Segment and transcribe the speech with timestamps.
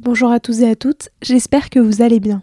[0.00, 2.40] Bonjour à tous et à toutes, j'espère que vous allez bien.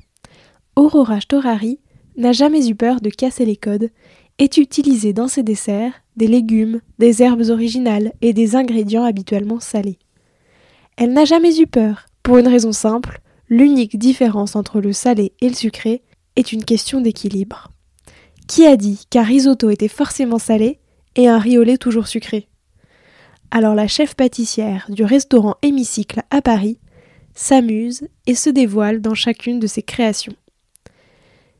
[0.76, 1.80] Aurora Storari
[2.18, 3.92] n'a jamais eu peur de casser les codes
[4.40, 10.00] et d'utiliser dans ses desserts des légumes, des herbes originales et des ingrédients habituellement salés.
[10.98, 15.48] Elle n'a jamais eu peur, pour une raison simple, l'unique différence entre le salé et
[15.48, 16.04] le sucré
[16.36, 17.70] est une question d'équilibre.
[18.50, 20.82] Qui a dit qu'un risotto était forcément salé
[21.16, 22.50] et un riolet toujours sucré?
[23.50, 26.80] Alors la chef pâtissière du restaurant Hémicycle à Paris
[27.36, 30.36] s'amuse et se dévoile dans chacune de ses créations.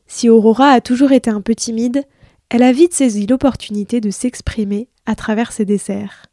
[0.06, 2.04] Si Aurora a toujours été un peu timide,
[2.48, 6.26] elle a vite saisi l'opportunité de s'exprimer à travers ses desserts.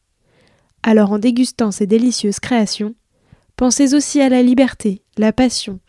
[0.84, 2.96] Alors en dégustant ces délicieuses créations,
[3.56, 5.80] pensez aussi à la liberté, la passion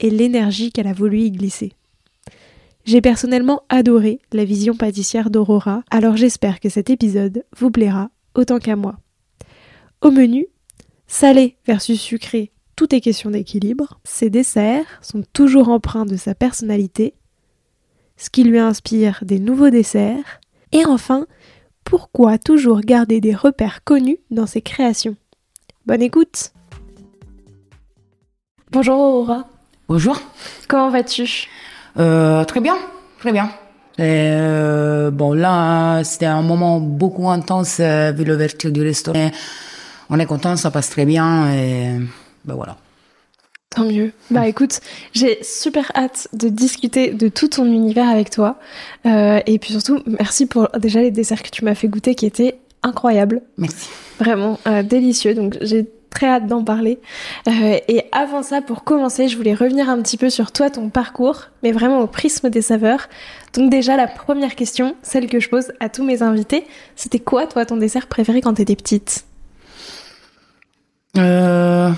[0.00, 1.72] et l'énergie qu'elle a voulu y glisser.
[2.84, 8.58] J'ai personnellement adoré la vision pâtissière d'Aurora, alors j'espère que cet épisode vous plaira autant
[8.58, 8.96] qu'à moi.
[10.00, 10.46] Au menu,
[11.06, 12.51] salé versus sucré
[12.82, 14.00] tout est question d'équilibre.
[14.02, 17.14] Ses desserts sont toujours empreints de sa personnalité,
[18.16, 20.40] ce qui lui inspire des nouveaux desserts.
[20.72, 21.28] Et enfin,
[21.84, 25.14] pourquoi toujours garder des repères connus dans ses créations?
[25.86, 26.50] Bonne écoute
[28.72, 29.46] Bonjour Aurora.
[29.88, 30.20] Bonjour.
[30.66, 31.46] Comment vas-tu?
[31.98, 32.74] Euh, Très bien,
[33.20, 33.48] très bien.
[34.00, 39.30] Euh, bon là, c'était un moment beaucoup intense euh, vu l'ouverture du restaurant.
[40.10, 42.00] On est content, ça passe très bien et
[42.44, 42.76] ben voilà.
[43.74, 44.12] Tant mieux.
[44.30, 44.80] Bah écoute,
[45.14, 48.58] j'ai super hâte de discuter de tout ton univers avec toi.
[49.06, 52.26] Euh, et puis surtout, merci pour déjà les desserts que tu m'as fait goûter qui
[52.26, 53.40] étaient incroyables.
[53.56, 53.88] Merci.
[54.18, 55.34] Vraiment euh, délicieux.
[55.34, 56.98] Donc j'ai très hâte d'en parler.
[57.48, 60.90] Euh, et avant ça, pour commencer, je voulais revenir un petit peu sur toi, ton
[60.90, 63.08] parcours, mais vraiment au prisme des saveurs.
[63.54, 67.46] Donc déjà, la première question, celle que je pose à tous mes invités, c'était quoi
[67.46, 69.24] toi ton dessert préféré quand t'étais petite?
[71.16, 71.90] Euh...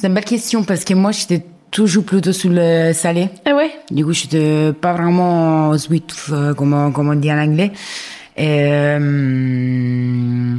[0.00, 3.28] C'est une belle question parce que moi, j'étais toujours plutôt sur le salé.
[3.44, 3.70] Ah ouais?
[3.90, 7.70] Du coup, j'étais pas vraiment sweet, euh, comme, comme on dit en anglais.
[8.34, 10.56] Et, euh,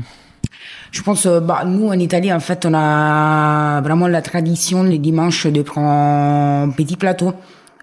[0.91, 5.00] je pense, euh, bah, nous, en Italie, en fait, on a vraiment la tradition les
[5.00, 7.34] dimanches de prendre un petit plateau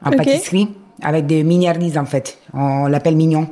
[0.04, 0.69] en pâtisserie
[1.02, 2.38] avec des mignardises, en fait.
[2.54, 3.48] On l'appelle mignon.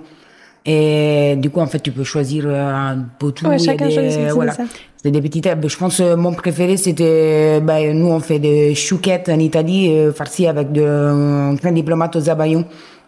[0.66, 3.47] Et du coup, en fait, tu peux choisir euh, un peu tout.
[3.47, 4.54] Ouais, chacun choisit voilà.
[5.03, 5.69] C'est des petites herbes.
[5.69, 10.12] Je pense euh, mon préféré c'était ben, nous on fait des chouquettes en Italie euh,
[10.12, 12.65] farcies avec de euh, crème diplomate aux abayons.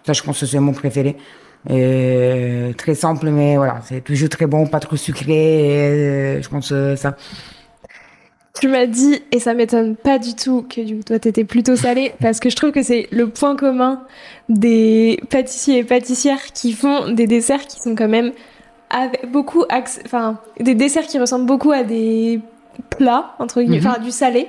[0.06, 1.16] Ça je pense que c'est mon préféré.
[1.70, 5.32] Euh, très simple mais voilà, c'est toujours très bon, pas trop sucré.
[5.32, 7.16] et, euh, je pense euh, ça.
[8.60, 11.76] Tu m'as dit, et ça m'étonne pas du tout que du coup, toi t'étais plutôt
[11.76, 14.02] salé, parce que je trouve que c'est le point commun
[14.48, 18.32] des pâtissiers et pâtissières qui font des desserts qui sont quand même
[18.90, 19.64] avec beaucoup,
[20.04, 22.40] enfin, des desserts qui ressemblent beaucoup à des
[22.90, 23.86] plats, entre guillemets, Mhm.
[23.86, 24.48] enfin, du salé,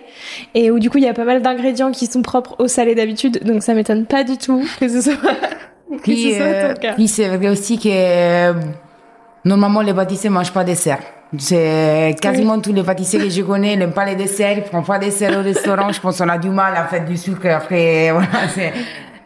[0.56, 2.96] et où du coup il y a pas mal d'ingrédients qui sont propres au salé
[2.96, 5.14] d'habitude, donc ça m'étonne pas du tout que ce soit,
[5.92, 6.94] que ce Puis, soit euh, ton cas.
[6.94, 8.54] puis c'est vrai aussi que euh,
[9.46, 11.00] normalement les pâtissiers mangent pas de dessert.
[11.38, 14.98] C'est quasiment tous les pâtissiers que je connais n'aiment pas les desserts, ils prennent pas
[14.98, 15.92] de dessert au restaurant.
[15.92, 17.48] Je pense qu'on a du mal à faire du sucre.
[17.48, 18.74] Après, voilà, c'est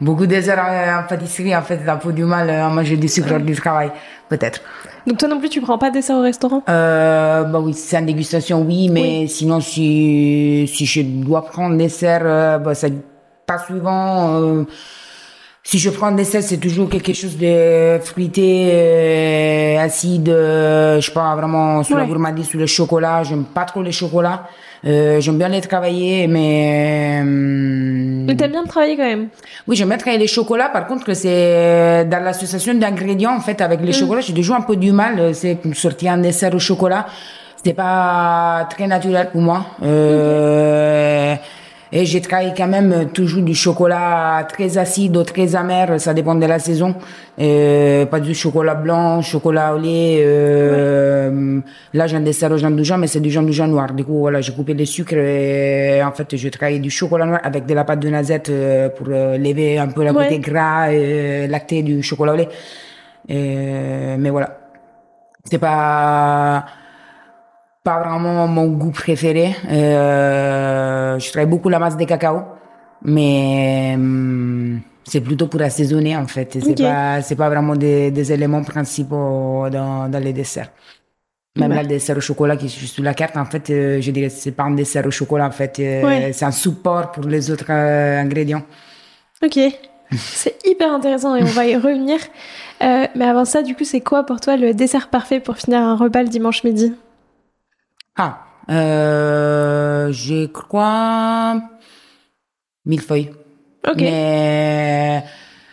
[0.02, 1.56] beaucoup de desserts en, pâtisserie.
[1.56, 3.92] En fait, on a du mal à manger du sucre lors du travail,
[4.28, 4.62] peut-être.
[5.08, 6.64] Donc toi non plus tu prends pas de dessert au restaurant?
[6.68, 12.22] Euh, bah oui, c'est en dégustation, oui, mais sinon, si, si je dois prendre dessert,
[12.24, 12.94] euh, bah, c'est
[13.46, 14.42] pas souvent.
[14.42, 14.64] euh,
[15.66, 21.06] si je prends un dessert, c'est toujours quelque chose de fruité, euh, acide, euh, je
[21.08, 22.10] sais pas, vraiment sur la Ouais.
[22.10, 23.24] gourmandise, sur le chocolat.
[23.24, 24.44] J'aime pas trop le chocolat.
[24.86, 27.22] Euh, j'aime bien les travailler, mais...
[27.24, 29.28] euh, Mais t'aimes bien travailler quand même
[29.66, 30.68] oui, je mettrais les chocolats.
[30.68, 34.76] Par contre, c'est dans l'association d'ingrédients, en fait, avec les chocolats, j'ai toujours un peu
[34.76, 35.34] du mal.
[35.34, 37.06] C'est sortir un dessert au chocolat.
[37.56, 39.66] C'était pas très naturel pour moi.
[39.84, 41.36] Euh,
[41.96, 46.34] Et j'ai travaillé quand même toujours du chocolat très acide ou très amer, ça dépend
[46.34, 46.96] de la saison.
[47.40, 50.24] Euh, pas du chocolat blanc, chocolat au lait.
[50.26, 51.60] Euh,
[51.94, 53.94] Là, j'ai un dessert au jamboujan, mais c'est du jamboujan noir.
[53.94, 57.42] Du coup, voilà, j'ai coupé les sucres et en fait, je travaille du chocolat noir
[57.44, 60.92] avec de la pâte de noisette euh, pour euh, lever un peu la côté gras
[60.92, 62.50] et lacté du chocolat au lait.
[63.30, 64.58] Et, mais voilà.
[65.44, 66.66] C'est pas
[67.84, 69.56] pas vraiment mon goût préféré.
[69.70, 72.42] Euh, je travaille beaucoup la masse de cacao,
[73.04, 76.54] mais hum, c'est plutôt pour assaisonner en fait.
[76.62, 76.82] C'est Ok.
[76.82, 80.70] pas c'est pas vraiment des, des éléments principaux dans, dans les desserts.
[81.56, 81.76] Même Ouais.
[81.76, 84.10] là, le dessert au chocolat qui est juste sur la carte, en fait, euh, je
[84.10, 85.78] dirais que c'est pas un dessert au chocolat, en fait.
[85.80, 86.34] euh, Ouais.
[86.34, 88.64] C'est un support pour les autres ingrédients.
[89.44, 89.60] Ok.
[90.12, 92.18] C'est hyper intéressant et on va y revenir.
[92.82, 95.96] Mais avant ça, du coup, c'est quoi pour toi le dessert parfait pour finir un
[95.96, 96.94] repas le dimanche midi?
[98.16, 98.40] Ah,
[98.70, 101.62] euh, je crois
[102.86, 103.32] millefeuille.
[103.88, 103.98] Ok.
[103.98, 105.24] Mais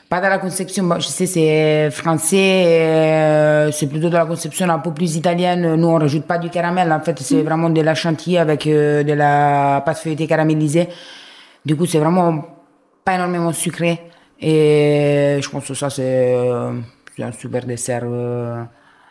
[0.08, 0.84] pas dans la conception.
[0.84, 5.76] Bon, je sais, c'est français, euh, c'est plutôt dans la conception un peu plus italienne.
[5.76, 6.92] Nous, on rajoute pas du caramel.
[6.92, 10.88] En fait, c'est vraiment de la chantilly avec euh, de la pâte feuilletée caramélisée.
[11.64, 12.44] Du coup, c'est vraiment
[13.04, 14.00] pas énormément sucré.
[14.40, 16.72] Et je pense que ça, c'est euh,
[17.14, 18.04] c'est un super dessert.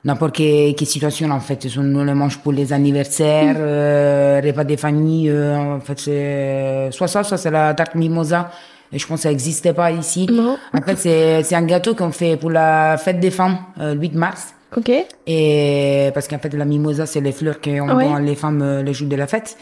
[0.05, 1.67] N'importe quelle, quelle situation, en fait.
[1.77, 5.29] On le mange pour les anniversaires, euh, repas des familles.
[5.29, 8.49] euh, en fait, c'est soit ça, soit c'est la tarte mimosa.
[8.91, 10.25] Et je pense que ça n'existait pas ici.
[10.31, 10.57] Non.
[10.73, 13.99] En fait, c'est c'est un gâteau qu'on fait pour la fête des femmes, euh, le
[14.01, 14.53] 8 mars.
[14.75, 14.89] Ok.
[15.27, 18.05] Et parce qu'en fait, la mimosa, c'est les fleurs qu'on Ouais.
[18.05, 19.57] donne les femmes euh, le jour de la fête.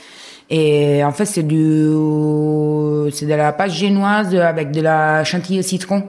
[0.50, 1.90] Et en fait, c'est du,
[3.12, 6.04] c'est de la pâte génoise avec de la chantilly au citron.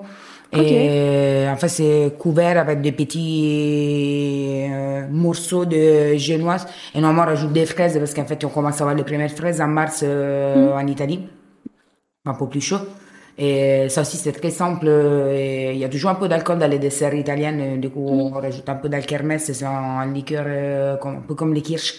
[0.53, 6.67] Et en fait, c'est couvert avec des petits euh, morceaux de génoise.
[6.95, 9.31] Et normalement, on rajoute des fraises parce qu'en fait, on commence à avoir les premières
[9.31, 11.29] fraises en mars euh, en Italie
[12.25, 12.79] un peu plus chaud.
[13.37, 14.87] Et ça aussi, c'est très simple.
[14.89, 17.59] euh, et Il y a toujours un peu d'alcool dans les desserts italiens.
[17.61, 19.53] euh, Du coup, on rajoute un peu d'alkermès.
[19.53, 21.95] C'est un liqueur euh, comme- un peu comme les kirsch.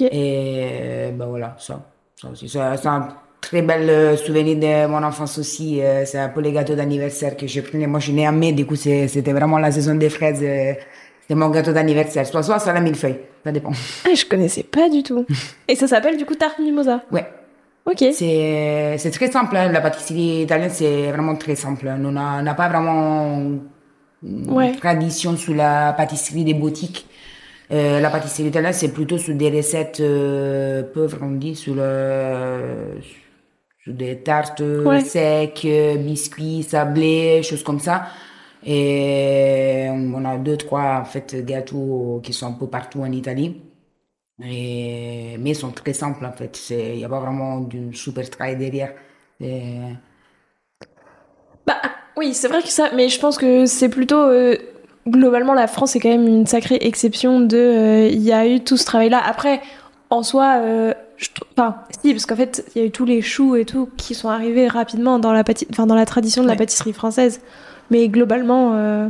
[0.00, 1.80] Et euh, ben voilà, ça.
[2.20, 2.48] ça aussi.
[2.48, 3.08] C'est c'est un
[3.40, 5.80] très bel euh, souvenir de mon enfance aussi.
[5.82, 7.86] euh, C'est un peu les gâteaux d'anniversaire que je prenais.
[7.86, 8.52] Moi, je suis née en mai.
[8.52, 10.40] Du coup, c'était vraiment la saison des fraises.
[10.42, 10.72] euh,
[11.22, 12.26] C'était mon gâteau d'anniversaire.
[12.26, 13.18] Soit soit, soit la millefeuille.
[13.44, 13.72] Ça dépend.
[14.04, 15.24] Ah, je connaissais pas du tout.
[15.68, 17.02] et ça s'appelle du coup tarte mimosa?
[17.12, 17.26] Ouais.
[17.88, 18.04] Ok.
[18.12, 19.70] C'est très simple, hein.
[19.70, 21.86] la pâtisserie italienne, c'est vraiment très simple.
[21.88, 23.38] On n'a on n'a pas vraiment
[24.24, 24.72] une Ouais.
[24.72, 27.06] tradition sur la pâtisserie des boutiques.
[27.70, 32.98] Euh, la pâtisserie italienne, c'est plutôt sur des recettes euh, pauvres, on dit, sur, le,
[33.86, 35.04] des tartes Ouais.
[35.04, 38.08] secs, euh, biscuits, sablés, choses comme ça.
[38.64, 43.62] Et on a deux, trois en fait, gâteaux qui sont un peu partout en Italie.
[44.44, 46.58] Et, mais ils sont très simples en fait.
[46.70, 48.94] Il n'y a pas vraiment du super travail derrière.
[51.66, 51.80] Bah
[52.16, 54.56] oui, c'est vrai que ça, mais je pense que c'est plutôt euh,
[55.08, 57.56] globalement la France est quand même une sacrée exception de.
[57.56, 59.20] euh, Il y a eu tout ce travail-là.
[59.24, 59.60] Après,
[60.10, 63.22] en soi, euh, je enfin si, parce qu'en fait, il y a eu tous les
[63.22, 66.48] choux et tout qui sont arrivés rapidement dans la pâti- enfin dans la tradition de
[66.48, 67.40] la pâtisserie française.
[67.90, 69.08] Mais globalement, euh,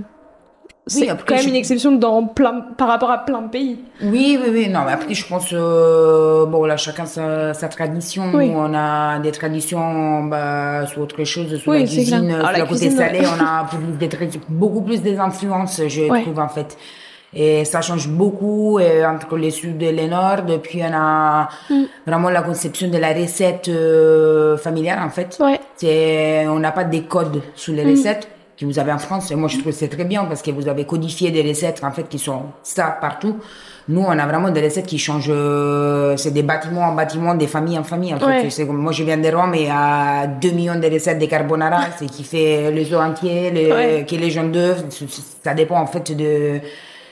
[0.87, 3.81] c'est quand même je- une exception dans plein par rapport à plein de pays.
[4.03, 4.69] Oui, oui, oui.
[4.69, 8.31] Non, mais après, je pense, euh, bon, là, chacun sa, sa tradition.
[8.35, 8.53] Oui.
[8.55, 12.67] On a des traditions bah, sur autre chose, sur Oui, la cuisine, sur la la
[12.67, 14.09] côté salé, on a plus des
[14.49, 16.23] beaucoup plus des influences, je Ouais.
[16.23, 16.77] trouve, en fait.
[17.35, 20.43] Et ça change beaucoup euh, entre le sud et le nord.
[20.47, 21.83] Depuis, on a Mm.
[22.07, 25.37] vraiment la conception de la recette euh, familiale, en fait.
[25.41, 25.61] Ouais.
[25.77, 27.91] C'est, on n'a pas des codes sur les Mm.
[27.91, 28.29] recettes
[28.59, 29.31] que vous avez en France.
[29.31, 31.83] Et moi, je trouve que c'est très bien parce que vous avez codifié des recettes,
[31.85, 33.37] en fait, qui sont ça partout.
[33.89, 35.31] Nous, on a vraiment des recettes qui changent.
[35.31, 38.15] euh, c'est des bâtiments en bâtiment, des familles en famille.
[38.15, 38.63] En fait.
[38.63, 38.65] Ouais.
[38.71, 41.81] Moi, je viens de Rome et il y a 2 millions de recettes de carbonara.
[41.99, 44.05] c'est qui fait les œufs entiers, les, Ouais.
[44.07, 44.83] qui est les jaunes d'œufs.
[45.45, 46.61] Ça dépend, en fait, de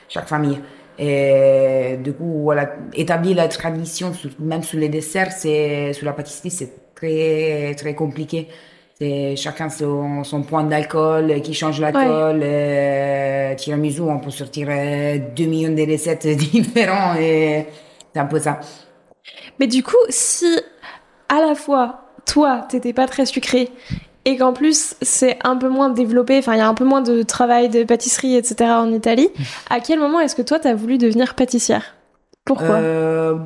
[0.08, 0.60] chaque famille.
[0.98, 6.50] Et du coup, voilà, établir la tradition, même sur les desserts, c'est, sur la pâtisserie,
[6.50, 8.48] c'est très, très compliqué.
[8.96, 12.40] C'est chacun son, son point d'alcool euh, qui change l'alcool.
[12.42, 17.66] Euh, tiramisu, on peut sortir euh, 2 millions de recettes différentes et
[18.12, 18.60] c'est un peu ça.
[19.58, 20.46] Mais du coup, si
[21.28, 23.68] à la fois toi t'étais pas très sucré
[24.24, 27.02] et qu'en plus c'est un peu moins développé, enfin il y a un peu moins
[27.02, 28.70] de travail de pâtisserie, etc.
[28.70, 29.28] en Italie,
[29.70, 31.94] à quel moment est-ce que toi t'as voulu devenir pâtissière?
[32.44, 32.76] Pourquoi?
[32.76, 33.38] Euh,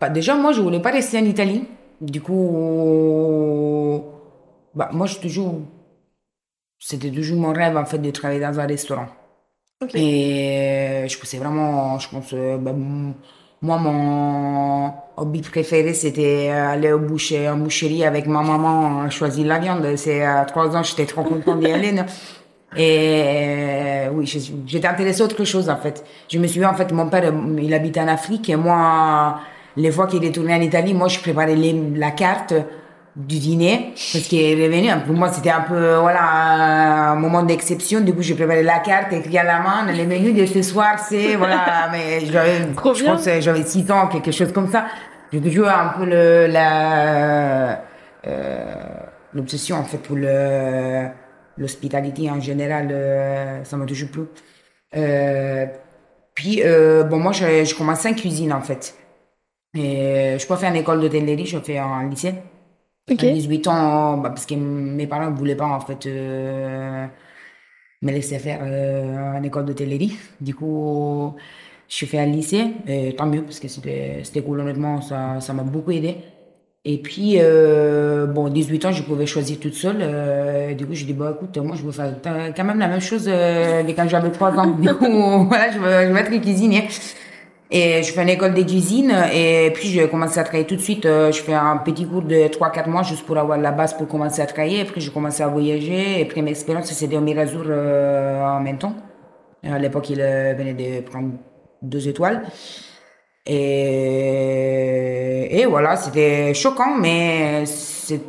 [0.00, 1.64] bah, déjà, moi, je voulais pas rester en Italie.
[2.00, 4.02] Du coup,
[4.74, 5.60] bah, moi, je toujours,
[6.78, 9.08] c'était toujours mon rêve, en fait, de travailler dans un restaurant.
[9.94, 12.72] Et je pensais vraiment, je pense, euh, bah,
[13.60, 19.58] moi, mon, hobby préféré, c'était aller au boucher, en boucherie avec ma maman, choisir la
[19.58, 19.86] viande.
[19.96, 21.94] C'est à trois ans, j'étais trop contente d'y aller.
[22.76, 24.26] Et oui,
[24.66, 26.04] j'étais intéressée à autre chose en fait.
[26.30, 29.40] Je me suis en fait, mon père, il habite en Afrique et moi,
[29.76, 32.54] les fois qu'il est retourné en Italie, moi, je préparais la carte
[33.16, 34.90] du dîner parce qu'il est revenu.
[35.06, 38.00] Pour moi, c'était un peu, voilà, un moment d'exception.
[38.00, 40.98] Du coup, j'ai préparé la carte, écrit à la main, les menus de ce soir,
[40.98, 44.84] c'est, voilà, mais j'avais, je pense, j'avais six ans, quelque chose comme ça.
[45.32, 47.82] J'ai toujours un peu le, la,
[48.26, 48.74] euh,
[49.34, 51.08] l'obsession, en fait, pour le,
[51.58, 54.22] l'hospitalité en général, euh, ça m'a toujours plu.
[54.96, 55.66] Euh,
[56.34, 58.96] puis, euh, bon, moi, je, je commençais en cuisine, en fait.
[59.74, 62.34] Et je peux faire une école d'hôtellerie, je fais en lycée.
[63.10, 63.30] Okay.
[63.30, 67.08] À 18 ans, bah, parce que mes parents ne voulaient pas, en fait, me
[68.02, 70.16] laisser faire une école d'hôtellerie.
[70.40, 71.34] Du coup,
[71.88, 75.90] je fait un lycée, et tant mieux, parce que c'était cool, honnêtement, ça m'a beaucoup
[75.90, 76.16] aidé.
[76.84, 79.98] Et puis, euh, bon, 18 ans, je pouvais choisir toute seule.
[80.00, 82.14] Euh, du coup, j'ai dit, bon, écoute, moi, je veux faire
[82.56, 84.76] quand même la même chose euh, que quand j'avais 3 ans.
[85.48, 86.88] Voilà, je veux, je veux être cuisinier.
[87.70, 90.80] Et je fais une école de cuisine et puis je commencé à travailler tout de
[90.80, 91.04] suite.
[91.04, 94.08] Euh, je fais un petit cours de 3-4 mois juste pour avoir la base pour
[94.08, 94.84] commencer à travailler.
[94.84, 96.20] Puis je commencé à voyager.
[96.20, 98.94] Et puis mes expériences, c'était au Mirazur euh, en même temps.
[99.62, 101.32] À l'époque, il euh, venait de prendre
[101.82, 102.42] deux étoiles.
[103.46, 104.68] Et,
[105.60, 108.22] et voilà, c'était choquant, mais c'était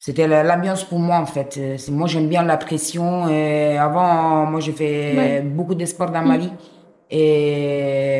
[0.00, 1.60] c'était l'ambiance pour moi en fait.
[1.90, 3.28] Moi j'aime bien la pression.
[3.28, 6.40] Et avant, moi j'ai fait beaucoup de sport dans ma mm.
[6.40, 6.52] vie
[7.10, 8.18] et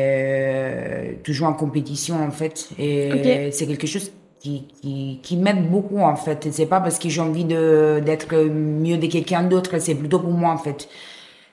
[1.23, 2.69] toujours en compétition en fait.
[2.77, 6.47] Et c'est quelque chose qui, qui, qui m'aide beaucoup en fait.
[6.51, 10.51] C'est pas parce que j'ai envie d'être mieux de quelqu'un d'autre, c'est plutôt pour moi
[10.51, 10.89] en fait.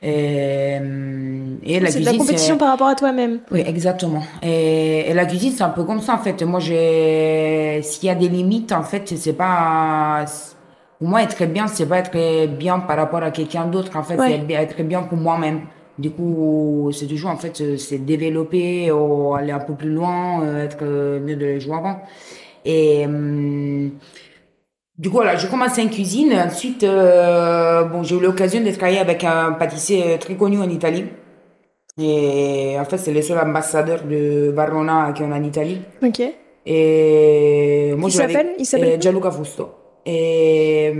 [0.03, 0.77] Et,
[1.65, 3.41] et la c'est de la compétition par rapport à toi-même.
[3.51, 4.23] Oui, exactement.
[4.43, 6.43] Et, et la cuisine, c'est un peu comme ça, en fait.
[6.43, 10.25] Moi, j'ai, s'il y a des limites, en fait, c'est pas,
[10.99, 13.97] pour moi, être bien, c'est pas être bien par rapport à quelqu'un d'autre.
[13.97, 15.63] En fait, c'est être bien pour moi-même.
[15.99, 20.65] Du coup, c'est toujours, en fait, c'est développer, ou aller un peu plus loin, euh,
[20.65, 22.01] être mieux de les jouer avant.
[22.67, 23.93] Et, hum,
[24.99, 26.33] du coup, voilà, j'ai commencé en cuisine.
[26.33, 30.69] Ensuite, euh, bon, j'ai eu l'occasion de travailler avec un pâtissier euh, très connu en
[30.69, 31.05] Italie.
[31.99, 35.81] Et en fait, c'est le seul ambassadeur de Barona qui est en Italie.
[36.03, 36.23] Ok.
[36.67, 39.71] Et moi, Il s'appelle Il s'appelle euh, Gianluca Fusto.
[40.05, 40.93] Et,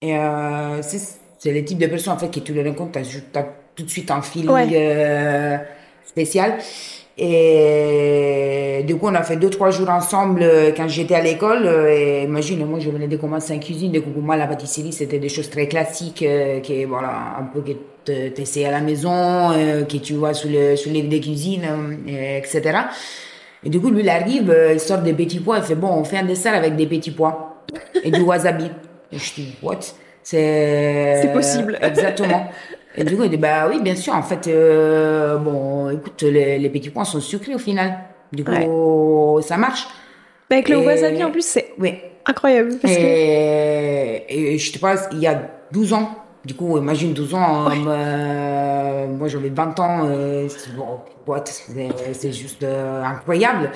[0.00, 3.46] et euh, c'est le type de personne en fait que tu le rencontres, tu as,
[3.74, 5.58] tout de suite un feeling euh,
[6.04, 6.58] spécial.
[7.24, 11.66] Et du coup, on a fait deux, trois jours ensemble euh, quand j'étais à l'école.
[11.66, 13.92] Euh, et imagine, moi, je venais de commencer en cuisine.
[13.92, 17.44] Du coup, pour moi, la pâtisserie, c'était des choses très classiques, euh, qui, voilà, un
[17.44, 17.72] peu que
[18.04, 19.50] tu essaies à la maison,
[19.88, 21.62] que tu vois sur le, sur livre de cuisine,
[22.08, 22.80] etc.
[23.62, 26.02] Et du coup, lui, il arrive, il sort des petits pois, il fait, bon, on
[26.02, 27.62] fait un dessert avec des petits pois
[28.02, 28.68] et du wasabi.
[29.12, 29.78] Et je dis, what?
[30.24, 31.78] C'est possible.
[31.80, 32.50] Exactement.
[32.96, 36.68] Et du coup, il dit, bah oui, bien sûr, en fait, euh, bon, écoute, les,
[36.70, 37.98] petits pois sont sucrés au final.
[38.32, 39.86] Du coup, ça marche.
[40.48, 41.94] Bah, avec le wasabi, en plus, c'est oui.
[42.26, 42.74] incroyable.
[42.80, 44.34] Parce et, que...
[44.34, 49.06] et je te passe, il y a 12 ans, du coup, imagine 12 ans, euh,
[49.06, 51.00] moi j'avais 20 ans, euh, bon,
[52.12, 53.70] c'est juste euh, incroyable.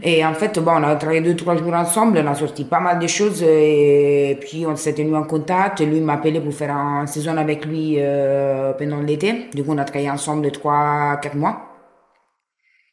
[0.00, 2.78] Et en fait, bon, on a travaillé deux, trois jours ensemble, on a sorti pas
[2.78, 5.80] mal de choses et puis on s'est tenu en contact.
[5.80, 9.48] Lui m'a appelé pour faire un saison avec lui euh, pendant l'été.
[9.52, 11.67] Du coup, on a travaillé ensemble trois, quatre mois.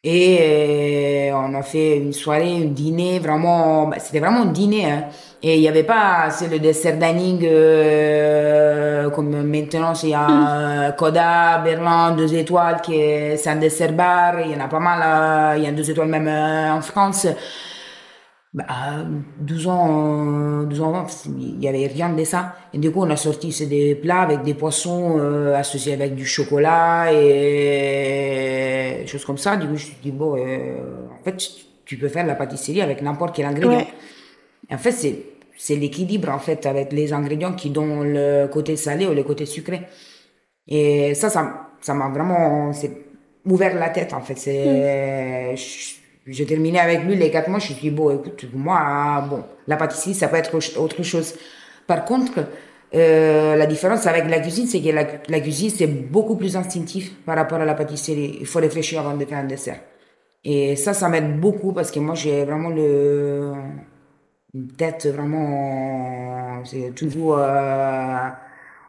[0.07, 4.85] Et euh, on a fait une soirée, un dîner, vraiment, bah, c'était vraiment un dîner.
[4.85, 5.05] Hein.
[5.41, 10.91] Et il n'y avait pas c'est le dessert dining euh, comme maintenant, il y a
[10.91, 12.93] Coda, Berlin, deux étoiles, qui
[13.35, 14.41] c'est un dessert bar.
[14.41, 17.25] Il y en a pas mal, euh, il y a deux étoiles même en France.
[18.55, 19.03] Bah,
[19.41, 21.07] 12 ans, 12 ans avant,
[21.37, 22.55] il n'y avait rien de ça.
[22.73, 26.25] Et du coup, on a sorti des plats avec des poissons euh, associés avec du
[26.25, 29.57] chocolat et des choses comme ça.
[29.57, 30.77] Du coup, je me suis dit, bon, euh,
[31.11, 31.35] en fait,
[31.83, 33.87] tu peux faire la pâtisserie avec n'importe quel ingrédient.
[34.71, 35.19] En fait, c'est,
[35.57, 39.45] c'est l'équilibre, en fait, avec les ingrédients qui donnent le côté salé ou le côté
[39.45, 39.81] sucré.
[40.65, 42.91] Et ça, ça, ça m'a vraiment, c'est
[43.45, 44.37] ouvert la tête, en fait.
[44.37, 45.57] C'est, mm.
[46.27, 47.59] J'ai terminé avec lui les quatre mois.
[47.59, 51.35] Je suis dit, bon, écoute, moi, bon, la pâtisserie, ça peut être autre chose.
[51.85, 52.47] Par contre,
[52.95, 57.13] euh, la différence avec la cuisine, c'est que la, la cuisine, c'est beaucoup plus instinctif
[57.25, 58.37] par rapport à la pâtisserie.
[58.39, 59.79] Il faut réfléchir avant de faire un dessert.
[60.43, 63.53] Et ça, ça m'aide beaucoup parce que moi, j'ai vraiment le,
[64.53, 68.29] une tête vraiment, c'est toujours, euh,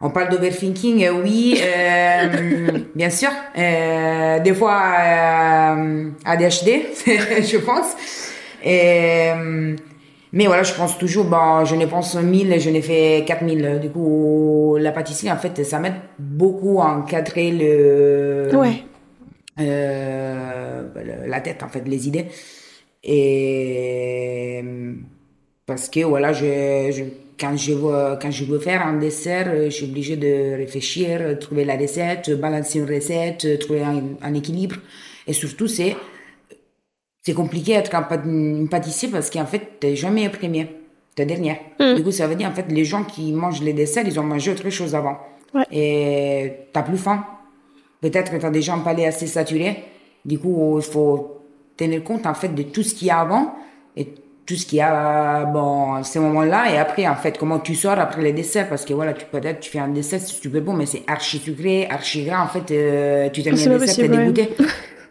[0.01, 1.61] On parle d'overthinking, oui,
[2.95, 3.31] bien sûr.
[3.55, 4.83] des fois,
[6.25, 7.97] ADHD, je pense.
[8.63, 9.31] Et,
[10.37, 13.79] mais voilà, je pense toujours, bon, je ne pense 1000, je n'ai fait 4000.
[13.81, 18.83] Du coup, la pâtisserie, en fait, ça m'aide beaucoup à encadrer le, ouais.
[19.61, 20.83] euh,
[21.27, 22.27] la tête, en fait, les idées.
[23.03, 24.63] Et
[25.65, 27.05] parce que, voilà, je, je,
[27.39, 31.65] quand, je veux, quand je veux faire un dessert, je suis obligée de réfléchir, trouver
[31.65, 34.77] la recette, balancer une recette, trouver un, un équilibre.
[35.27, 35.97] Et surtout, c'est
[37.27, 40.69] c'est compliqué d'être un pâtissier parce qu'en fait, t'es jamais premier.
[41.17, 41.57] T'es dernière.
[41.81, 41.97] Mm.
[41.97, 44.23] Du coup, ça veut dire, en fait, les gens qui mangent les desserts, ils ont
[44.23, 45.19] mangé autre chose avant.
[45.53, 45.65] Ouais.
[45.73, 47.27] Et t'as plus faim.
[48.01, 49.83] Peut-être que t'as déjà un palais assez saturé.
[50.25, 51.41] Du coup, il faut
[51.77, 53.57] tenir compte, en fait, de tout ce qu'il y a avant
[53.97, 54.07] et
[54.47, 56.73] tout ce qu'il y a, bon, à ce moment-là.
[56.73, 58.69] Et après, en fait, comment tu sors après les desserts.
[58.69, 61.39] Parce que voilà, tu peut-être, tu fais un dessert, c'est super bon, mais c'est archi
[61.39, 62.45] sucré, archi gras.
[62.45, 64.51] En fait, euh, tu termines le dessert, t'es dégoûté.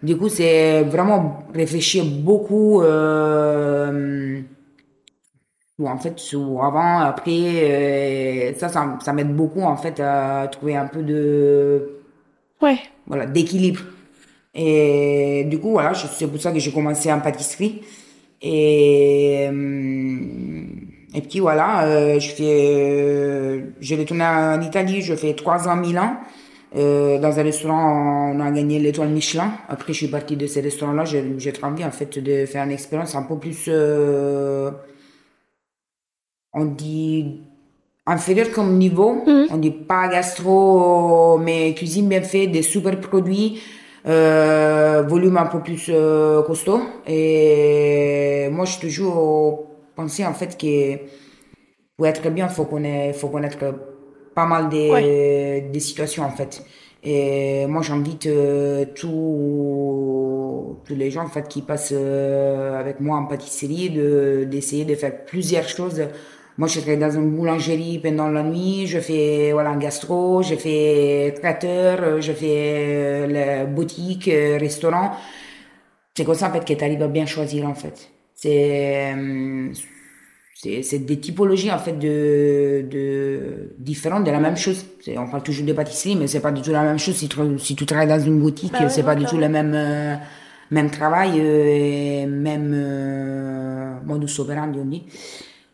[0.01, 2.81] Du coup, c'est vraiment réfléchir beaucoup.
[2.81, 4.41] Euh,
[5.83, 10.75] en fait, sur avant, après, euh, ça, ça, ça m'aide beaucoup en fait à trouver
[10.75, 11.99] un peu de,
[12.61, 12.77] ouais,
[13.07, 13.81] voilà, d'équilibre.
[14.53, 17.81] Et du coup, voilà, c'est pour ça que j'ai commencé en pâtisserie.
[18.47, 20.65] Et euh,
[21.15, 25.77] et puis voilà, euh, je fais, euh, j'ai retourné en Italie, je fais trois ans
[25.77, 26.17] Milan.
[26.75, 29.53] Euh, dans un restaurant, on a gagné l'étoile Michelin.
[29.69, 31.05] Après, je suis partie de ces restaurants-là.
[31.05, 34.71] J'ai très envie, en fait, de faire une expérience un peu plus, euh,
[36.51, 37.43] on dit,
[38.05, 39.23] inférieur comme niveau.
[39.25, 39.47] Mhm.
[39.51, 43.61] On dit pas gastro, mais cuisine bien faite, des super produits,
[44.05, 46.81] volume un peu plus euh, costaud.
[47.07, 50.97] Et moi, je toujours pensé, en fait, que
[51.97, 53.57] pour être bien, faut connaître, faut connaître
[54.35, 55.69] pas mal des, Ouais.
[55.71, 56.63] des situations en fait.
[57.03, 63.25] Et moi j'invite euh, tous les gens en fait qui passent euh, avec moi en
[63.27, 66.01] pâtisserie de d'essayer de faire plusieurs choses.
[66.57, 70.55] Moi je travaille dans une boulangerie pendant la nuit, je fais voilà un gastro, je
[70.55, 75.11] fais traiteur, je fais euh, la boutique, euh, restaurant.
[76.15, 78.09] C'est comme ça en fait que tu arrives à bien choisir en fait.
[78.33, 79.69] C'est euh,
[80.53, 84.85] c'est c'est des typologies en fait de, de différentes de la même chose.
[85.01, 87.15] C'est- On parle toujours de pâtisserie, mais c'est pas du tout la même chose.
[87.15, 89.73] Si tu, si tu travailles dans une boutique, Bah c'est pas du tout le même
[89.75, 90.15] euh,
[90.71, 95.03] même travail, euh, et même euh, modus operandi on dit.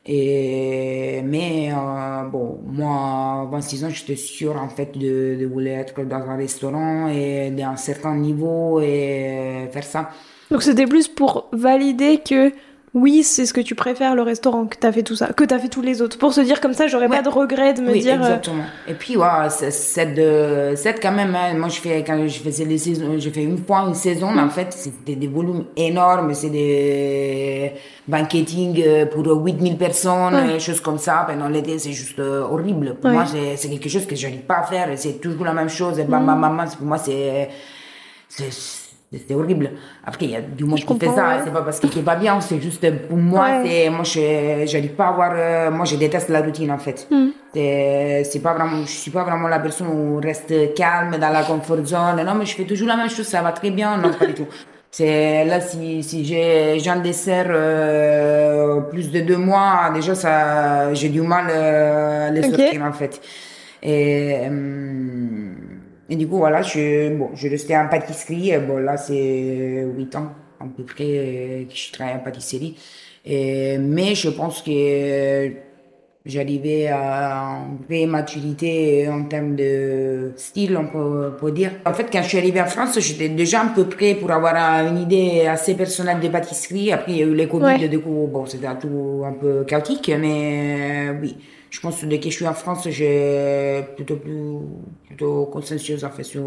[0.06, 5.76] Et mais euh, bon, moi, à 26 ans, j'étais sûre en fait de, de vouloir
[5.76, 10.10] être dans un restaurant et d'un certain niveau et faire ça.
[10.50, 12.52] Donc c'était plus pour valider que
[12.94, 15.60] oui, c'est ce que tu préfères, le restaurant, que t'as fait tout ça, que t'as
[15.60, 16.18] fait tous les autres.
[16.18, 17.18] Pour se dire comme ça, j'aurais Ouais.
[17.18, 18.16] pas de regret de me oui, dire.
[18.16, 18.64] euh, exactement.
[18.88, 22.66] Et puis, ouais, c'est de, c'est quand même, hein, moi, je fais, quand je faisais
[22.66, 26.34] les saisons, je fais une fois une saison, mais en fait, c'était des volumes énormes,
[26.34, 27.72] c'est des
[28.08, 30.50] banqueting euh, pour 8000 personnes, Ouais.
[30.56, 31.24] euh, choses comme ça.
[31.28, 32.96] Pendant l'été, c'est juste horrible.
[32.96, 33.16] Pour Ouais.
[33.16, 33.26] moi,
[33.56, 36.26] c'est quelque chose que j'arrive pas à faire, c'est toujours la même chose, et bam,
[36.26, 37.50] bam, bam, bam, pour moi, c'est,
[39.14, 39.72] c'est, horrible.
[40.06, 41.42] Après, il y a du monde Je qui fait ça, ouais.
[41.44, 43.64] c'est pas parce qu'il est pas bien, c'est juste pour moi, Ouais.
[43.66, 47.08] c'est, moi, je, j'arrive pas à avoir, euh, moi, je déteste la routine, en fait.
[47.12, 47.30] Hmm.
[47.54, 51.30] C'est, c'est pas vraiment, je suis pas vraiment la personne où on reste calme dans
[51.30, 52.24] la comfort zone.
[52.26, 53.98] Non, mais je fais toujours la même chose, ça va très bien.
[53.98, 54.48] Non, pas du tout.
[54.94, 61.08] C'est, là, si, si j'ai, un dessert, euh, plus de deux mois, déjà, ça, j'ai
[61.08, 62.56] du mal, euh, à les Ok.
[62.58, 63.22] sortir, en fait.
[63.82, 65.52] Et, euh,
[66.12, 68.52] et du coup, voilà, je, bon, je restais en pâtisserie.
[68.52, 72.76] Et Bon, là, c'est 8 ans, à peu près, euh, que je travaille en pâtisserie.
[73.26, 75.52] Et, mais je pense que
[76.26, 80.88] j'arrivais à une vraie maturité en termes de style, on
[81.40, 81.72] peut, dire.
[81.86, 84.86] En fait, quand je suis arrivée en France, j'étais déjà à peu près pour avoir
[84.86, 86.92] une idée assez personnelle de pâtisserie.
[86.92, 87.88] Après, il y a eu les Covid, Ouais.
[87.88, 91.38] du coup, bon, c'était tout un peu chaotique, mais euh, oui.
[91.72, 94.58] Je pense que dès que je suis en France, j'ai plutôt plus,
[95.08, 96.46] plutôt consciencieuse, en fait, sur,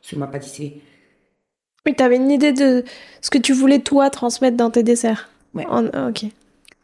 [0.00, 0.82] sur ma pâtisserie.
[1.86, 2.84] Oui, t'avais une idée de
[3.20, 5.28] ce que tu voulais toi transmettre dans tes desserts.
[5.54, 5.64] Ouais.
[5.68, 6.24] En- Ok.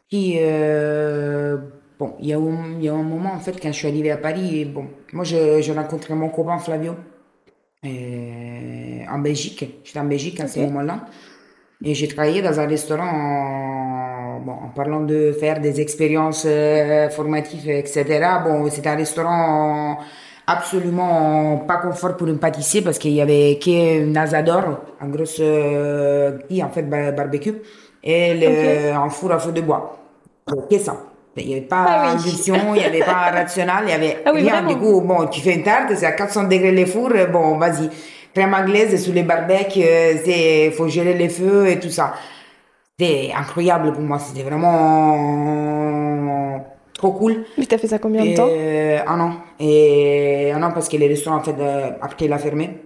[0.09, 1.57] Puis, euh,
[1.99, 4.11] bon, il y, a un, y a un moment, en fait, quand je suis arrivée
[4.13, 6.95] à Paris, et bon, moi, je- j'ai rencontré mon copain Flavio
[7.85, 9.65] euh, en Belgique.
[9.85, 11.07] J'étais en Belgique à ce moment-là.
[11.85, 13.76] Et j'ai travaillé dans un restaurant en,
[14.67, 18.05] en parlant de faire des expériences euh, formatives, etc.
[18.45, 19.99] Bon, c'était un restaurant
[20.47, 24.65] absolument pas confort pour une pâtissier parce qu'il y avait qu'un asador,
[25.01, 27.55] un gros euh, grille, en fait, bar- barbecue,
[28.03, 29.99] et le, un four à feu de bois.
[30.71, 30.97] Que ça.
[31.39, 32.43] Il n'y avait pas Ah oui.
[32.47, 34.53] il n'y avait pas rationnel, il n'y avait Ah oui, rien.
[34.63, 34.69] vraiment.
[34.71, 37.91] Du coup, bon, tu fais une tarte, c'est à 400 degrés les fours, bon, vas-y.
[38.33, 42.15] Crème anglaise sous les barbecues, euh, c'est, faut gérer les feux et tout ça.
[42.99, 44.77] C'était incroyable pour moi, c'était vraiment
[46.95, 47.45] trop cool.
[47.59, 49.33] Mais t'as fait ça combien de Et, temps euh, un an.
[49.61, 52.79] Et un an parce que les restaurants, en fait, euh, après, il a fermé.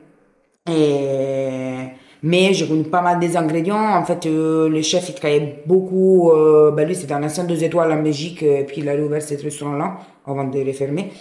[0.68, 1.90] Et,
[2.22, 3.96] mais j'ai connu pas mal des ingrédients.
[3.96, 6.32] En fait, euh, le chef, il travaillait beaucoup.
[6.32, 8.44] Euh, bah, lui, c'était un ancien deux étoiles en Belgique.
[8.66, 11.12] puis il a réouvert ce restaurant-là avant de les fermer.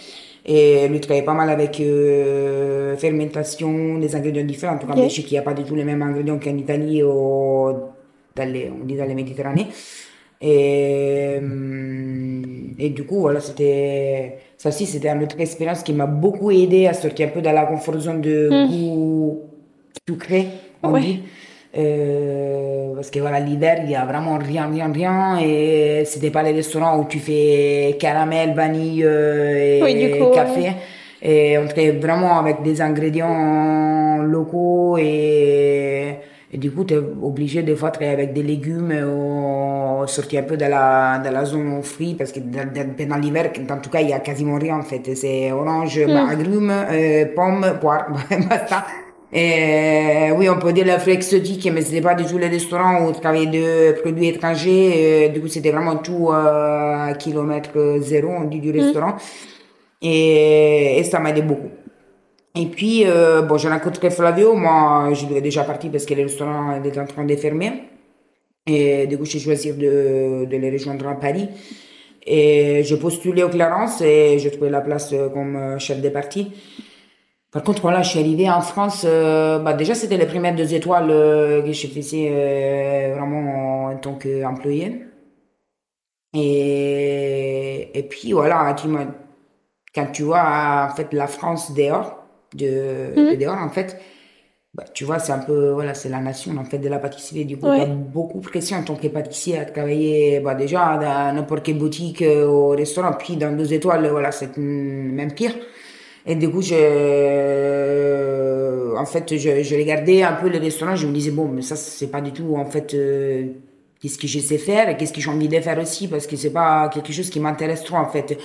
[0.44, 4.74] Et lui, il travaillait pas mal avec euh, fermentation, des ingrédients différents.
[4.74, 6.56] En tout cas, en Belgique, il n'y a pas du tout les mêmes ingrédients qu'en
[6.56, 7.72] Italie ou
[8.44, 9.66] dans les, on dit dans les Méditerranées.
[10.42, 16.06] Et, hum, et du coup, voilà, c'était, ça aussi, c'était une autre expérience qui m'a
[16.06, 19.40] beaucoup aidé à sortir un peu de la confort zone de goût
[20.08, 20.46] sucré,
[20.82, 21.00] on Ouais.
[21.00, 21.20] dit.
[21.78, 25.38] Euh, parce que voilà, l'hiver, il y a vraiment rien, rien, rien.
[25.40, 30.30] Et c'était pas les restaurants où tu fais caramel, vanille euh, et Oui, du coup,
[30.32, 30.72] café.
[31.22, 36.16] Et on travaillait vraiment avec des ingrédients locaux et,
[36.52, 40.40] et du coup, tu es obligé des fois de travailler avec des légumes ou sortir
[40.40, 43.76] un peu de la, de la zone fruits parce que dans, dans- pendant l'hiver, en
[43.78, 45.14] tout cas, il y a quasiment rien en fait.
[45.14, 48.08] C'est orange, bah, agrumes, euh, pommes, poires,
[48.50, 48.84] basta.
[49.32, 53.04] Et oui, on peut dire la fruit exotique, mais c'était pas du tout les restaurants
[53.04, 54.92] où on travaillait de produits étrangers.
[54.96, 59.14] Euh, du coup, c'était vraiment tout euh, à kilomètre zéro, on dit, du restaurant.
[60.02, 61.68] Et, et ça m'a aidé beaucoup.
[62.54, 64.54] Et puis, euh, bon, j'ai rencontré Flavio.
[64.54, 67.84] Moi, je devais déjà partir parce que le restaurant était en train de fermer.
[68.66, 71.48] Et du coup, j'ai choisi de, de les rejoindre à Paris.
[72.26, 76.08] Et j'ai postulé au Clarence et j'ai trouvé la place euh, comme euh, chef de
[76.10, 76.52] parti.
[77.52, 79.04] Par contre, voilà, je suis arrivée en France.
[79.06, 84.14] euh, bah, déjà, c'était les premières deux étoiles euh, que je faisais vraiment en tant
[84.14, 85.02] qu'employé.
[86.34, 88.88] Et, et puis, voilà, tu
[89.94, 92.19] quand tu vois en fait la France dehors,
[92.54, 93.96] de, de dehors, en fait,
[94.74, 97.44] bah, tu vois, c'est un peu, voilà, c'est la nation en fait de la pâtisserie.
[97.44, 97.86] Du coup, Ouais.
[97.86, 102.22] beaucoup de pression en tant que pâtissier à travailler bah, déjà dans n'importe quelle boutique,
[102.22, 105.54] euh, au restaurant, puis dans deux étoiles, voilà, c'est même pire.
[106.26, 106.74] Et du coup, je,
[108.96, 111.76] en fait, je, je regardais un peu le restaurant, je me disais, bon, mais ça,
[111.76, 113.46] c'est pas du tout, en fait, euh,
[114.00, 116.36] qu'est-ce que je sais faire et qu'est-ce que j'ai envie de faire aussi, parce que
[116.36, 118.38] c'est pas quelque chose qui m'intéresse trop, en fait.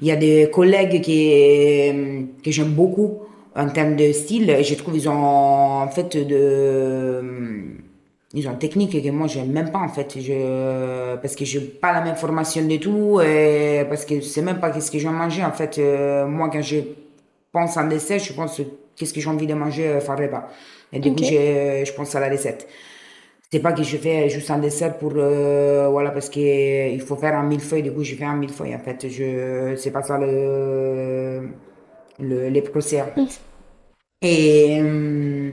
[0.00, 1.90] Il y a des collègues qui,
[2.44, 3.18] que j'aime beaucoup
[3.58, 7.22] en termes de style, et je trouve ils ont, en fait, de,
[8.34, 10.18] ils ont une technique que moi j'aime même pas en fait.
[10.20, 14.60] Je parce que j'ai pas la même formation de tout et parce que c'est même
[14.60, 15.78] pas qu'est-ce que je vais manger en fait.
[15.78, 16.78] Euh, moi quand je
[17.52, 18.60] pense en dessert je pense
[18.96, 20.48] qu'est-ce que j'ai envie de manger euh, par repas.
[20.92, 22.68] Et du coup je, je pense à la recette.
[23.50, 27.16] C'est pas que je fais juste un dessert pour euh, voilà parce que il faut
[27.16, 27.82] faire un millefeuille.
[27.82, 29.08] Du coup je fais un millefeuille en fait.
[29.08, 31.48] Je c'est pas ça le,
[32.20, 33.40] le les procès fait.
[34.22, 35.50] Et, euh,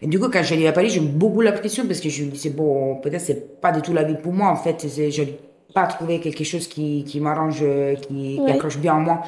[0.00, 2.30] et du coup, quand j'arrive à Paris, j'ai beaucoup la pression parce que je me
[2.30, 4.86] disais, bon, peut-être c'est pas du tout la vie pour moi, en fait.
[4.88, 5.38] Je n'ai
[5.74, 7.64] pas trouvé quelque chose qui, qui m'arrange,
[8.08, 9.22] qui, accroche bien en moi.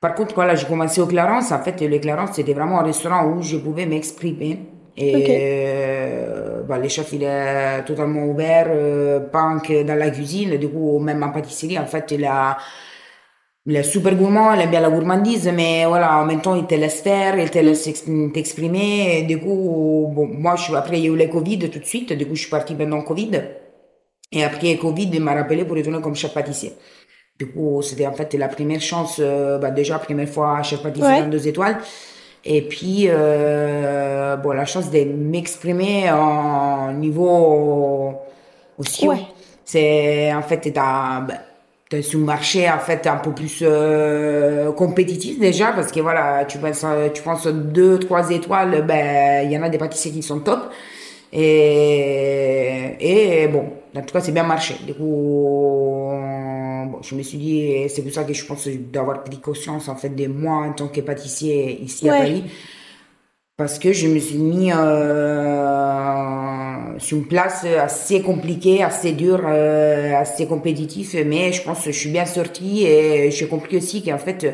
[0.00, 1.52] Par contre, voilà, j'ai commencé au Clarence.
[1.52, 4.60] En fait, le Clarence, c'était vraiment un restaurant où je pouvais m'exprimer.
[4.96, 5.24] Et Ok.
[5.28, 10.56] euh, bah, le chef, il est totalement ouvert, euh, punk dans la cuisine.
[10.58, 12.56] Du coup, même en pâtisserie, en fait, il a,
[13.66, 16.66] il est super gourmand, il aime bien la gourmandise, mais voilà, en même temps, il
[16.66, 19.22] te laisse faire, il te laisse ex- t'exprimer.
[19.22, 21.84] Du coup, bon, moi, je suis, après, il y a eu le Covid tout de
[21.84, 22.12] suite.
[22.12, 23.32] Du coup, je suis partie pendant le Covid.
[24.32, 26.72] Et après Covid, il m'a rappelé pour retourner comme chef pâtissier.
[27.38, 31.08] Du coup, c'était en fait la première chance, euh, bah, déjà, première fois chef pâtissier
[31.10, 31.20] Ouais.
[31.22, 31.78] dans deux étoiles.
[32.44, 38.14] Et puis, euh, bon, la chance de m'exprimer en niveau
[38.78, 39.08] aussi.
[39.08, 39.18] Ouais.
[39.64, 41.34] C'est, en fait, t'as, bah,
[42.02, 46.58] sur un marché, en fait, un peu plus euh, compétitif déjà, parce que voilà, tu
[46.58, 50.22] penses, euh, tu penses deux, trois étoiles, ben, il y en a des pâtissiers qui
[50.22, 50.70] sont top.
[51.32, 54.74] Et, et bon, en tout cas, c'est bien marché.
[54.86, 56.10] Du coup,
[56.90, 59.96] bon, je me suis dit, c'est pour ça que je pense d'avoir pris conscience, en
[59.96, 62.18] fait, de moi en tant que pâtissier ici à.
[62.18, 62.44] Paris.
[63.56, 64.76] Parce que je me suis mis euh,
[66.98, 71.98] sur une place assez compliquée, assez dure, euh, assez compétitive, mais je pense que je
[71.98, 74.46] suis bien sortie et j'ai compris aussi qu'en fait,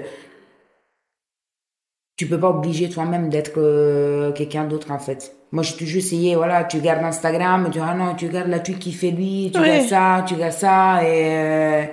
[2.17, 5.35] tu peux pas obliger toi-même d'être euh, quelqu'un d'autre en fait.
[5.51, 8.61] Moi, j'ai toujours essayé, voilà, tu regardes Instagram, tu dis, ah non, tu regardes la
[8.61, 9.71] truc qui fait lui, tu Ouais.
[9.81, 11.85] regardes ça, tu regardes ça, et, euh,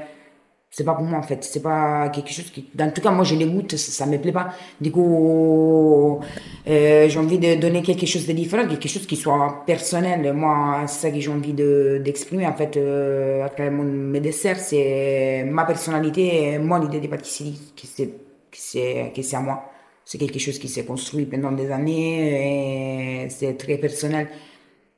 [0.72, 1.44] c'est pas pour moi en fait.
[1.44, 4.32] C'est pas quelque chose qui en tout cas moi je les goûte ça, me plaît
[4.32, 4.50] pas.
[4.80, 6.20] Du coup
[6.68, 10.32] euh, j'ai envie de donner quelque chose de différent quelque chose qui soit personnel.
[10.34, 14.20] Moi c'est ça que j'ai envie de d'exprimer en fait euh, à travers mon, mes
[14.20, 14.60] desserts.
[14.60, 18.14] C'est ma personnalité mon idée de pâtisserie qui c'est
[18.52, 19.64] qui c'est à moi.
[20.06, 24.28] C'est quelque chose qui s'est construit pendant des années et c'est très personnel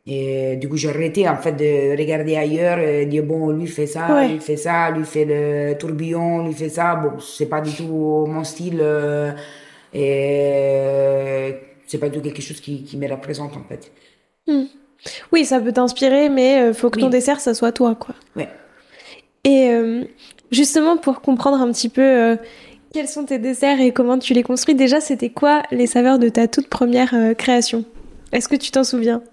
[0.07, 3.85] et du coup, j'ai arrêté en fait de regarder ailleurs et dire bon, lui fait
[3.85, 6.95] ça, lui fait ça, lui fait le tourbillon, lui fait ça.
[6.95, 9.31] Bon, c'est pas du tout mon style euh,
[9.93, 13.91] et c'est pas du tout quelque chose qui, qui me représente en fait.
[14.47, 14.65] Hmm.
[15.31, 18.15] Oui, ça peut t'inspirer, mais il euh, faut que ton dessert, ça soit toi, quoi.
[18.35, 18.49] Ouais.
[19.43, 20.03] Et euh,
[20.51, 22.37] justement, pour comprendre un petit peu
[22.93, 26.29] quels sont tes desserts et comment tu les construis, déjà, c'était quoi les saveurs de
[26.29, 27.85] ta toute première création?
[28.31, 29.23] Est-ce que tu t'en souviens?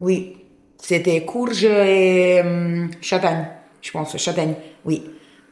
[0.00, 0.36] Oui,
[0.78, 3.46] c'était courge et hum, châtaigne,
[3.80, 5.02] je pense, châtaigne, oui.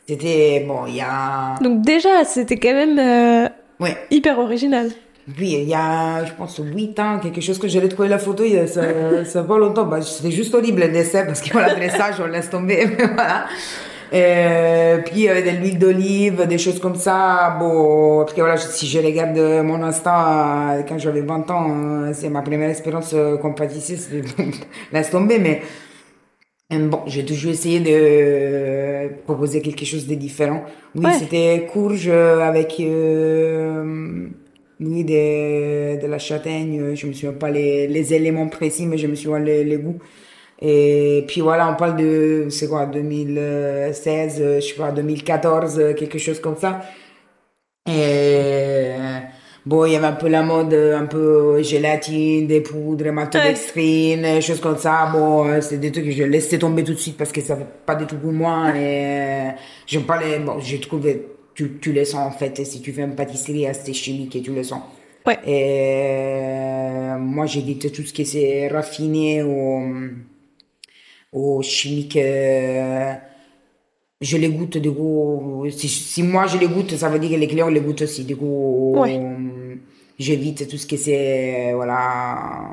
[0.08, 1.56] C'était, bon, il y a...
[1.60, 3.94] Donc déjà, c'était quand même euh, ouais.
[4.10, 4.90] hyper original.
[5.38, 8.44] Oui, il y a, je pense, 8 ans, quelque chose que j'allais trouver la photo,
[8.44, 8.82] il y a, ça,
[9.26, 9.84] ça pas longtemps.
[9.84, 13.04] Bah, c'était juste horrible le dessert parce que voilà, le dressage, on laisse tomber, mais
[13.04, 13.44] voilà.
[14.12, 17.56] Et puis il y avait de l'huile d'olive, des choses comme ça.
[17.58, 22.30] Bon, après voilà, si je regarde mon instant, euh, quand j'avais 20 ans, euh, c'est
[22.30, 23.96] ma première expérience euh, comme pâtissier,
[24.92, 25.60] laisse tomber, mais
[26.70, 30.64] bon, j'ai toujours essayé de proposer quelque chose de différent.
[30.94, 34.28] Oui, c'était courge avec euh,
[34.80, 39.06] oui, de, de la châtaigne, je me souviens pas les, les éléments précis, mais je
[39.06, 39.98] me souviens les, les goûts.
[40.60, 46.40] Et puis voilà, on parle de, c'est quoi, 2016, je sais pas, 2014, quelque chose
[46.40, 46.80] comme ça.
[47.88, 48.90] Et
[49.64, 54.40] bon, il y avait un peu la mode, un peu gélatine, des poudres, maltodextrine, ouais.
[54.40, 55.08] choses comme ça.
[55.12, 57.66] Bon, c'est des trucs que je laissais tomber tout de suite parce que ça fait
[57.86, 58.72] pas du tout pour moi.
[58.76, 59.50] Et
[59.86, 63.14] je parlais, bon, j'ai trouvé, tu, tu le sens en fait, si tu fais une
[63.14, 64.82] pâtisserie assez chimique et tu le sens.
[65.24, 65.38] Ouais.
[65.46, 69.94] Et moi, j'évite tout ce qui est raffiné ou
[71.32, 72.16] aux chimiques.
[72.16, 73.12] Euh,
[74.20, 77.36] je les goûte, du coup, si, si, moi je les goûte, ça veut dire que
[77.36, 78.24] les clients les goûtent aussi.
[78.24, 78.96] Du coup,
[80.18, 82.70] j'évite tout ce qui c'est, voilà,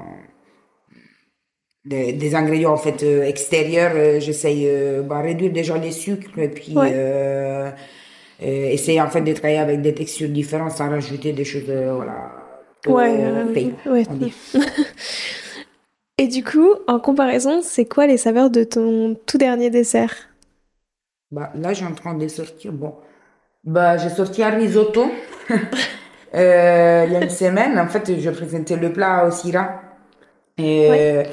[1.86, 3.92] des, des, ingrédients en fait euh, extérieurs.
[3.96, 4.68] Euh, j'essaye
[5.04, 6.76] bah, réduire déjà les sucres et puis
[8.42, 12.32] essayer en fait de travailler avec des textures différentes sans rajouter des choses, voilà.
[12.88, 13.16] Ouais,
[13.88, 14.06] ouais.
[16.26, 20.12] Et du coup, en comparaison, c'est quoi les saveurs de ton tout dernier dessert?
[21.30, 22.74] Bah, Là, j'ai en train de sortir.
[22.74, 22.96] Bon,
[23.64, 25.06] bah, j'ai sorti un risotto
[26.34, 27.78] euh, il y a une semaine.
[27.78, 29.84] En fait, je présentais le plat au Syrah.
[30.58, 31.26] Et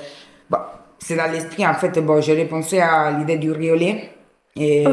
[0.51, 4.11] bah, c'est dans l'esprit, en fait, bon, j'ai repensé à l'idée du riolet.
[4.57, 4.85] Et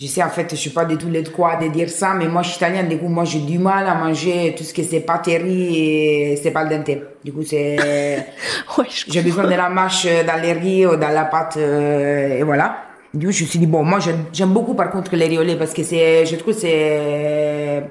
[0.00, 2.28] je sais, en fait, je suis pas du tout de quoi de dire ça, mais
[2.28, 4.84] moi, je suis italienne, du coup, moi, j'ai du mal à manger tout ce que
[4.84, 6.96] c'est pâterie et c'est pas le dente.
[7.24, 7.76] Du coup, c'est,
[8.78, 12.44] ouais, j'ai besoin de la mâche dans les riz ou dans la pâte, euh, et
[12.44, 12.76] voilà.
[13.12, 13.98] Du coup, je me suis dit, bon, moi,
[14.32, 17.82] j'aime beaucoup, par contre, les riolets parce que c'est, je trouve c'est,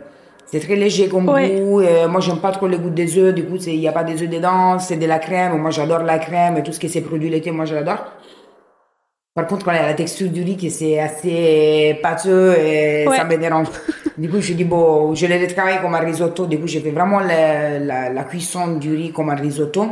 [0.46, 1.82] c'est très léger comme goût.
[1.82, 3.36] Et moi, j'aime pas trop le goût des œufs.
[3.36, 5.58] Du coup, il n'y a pas des œufs dedans, c'est de la crème.
[5.58, 8.13] Moi, j'adore la crème et tout ce que c'est produit laitier, moi, j'adore.
[9.38, 13.23] Par contre, quand il y a la texture du riz, c'est assez pâteux et ça
[13.23, 13.67] me dérange.
[14.17, 16.47] du coup, je dis, bon, je l'ai travaillé comme un risotto.
[16.47, 19.86] Du coup, j'ai fait vraiment la, la, la, cuisson du riz comme un risotto.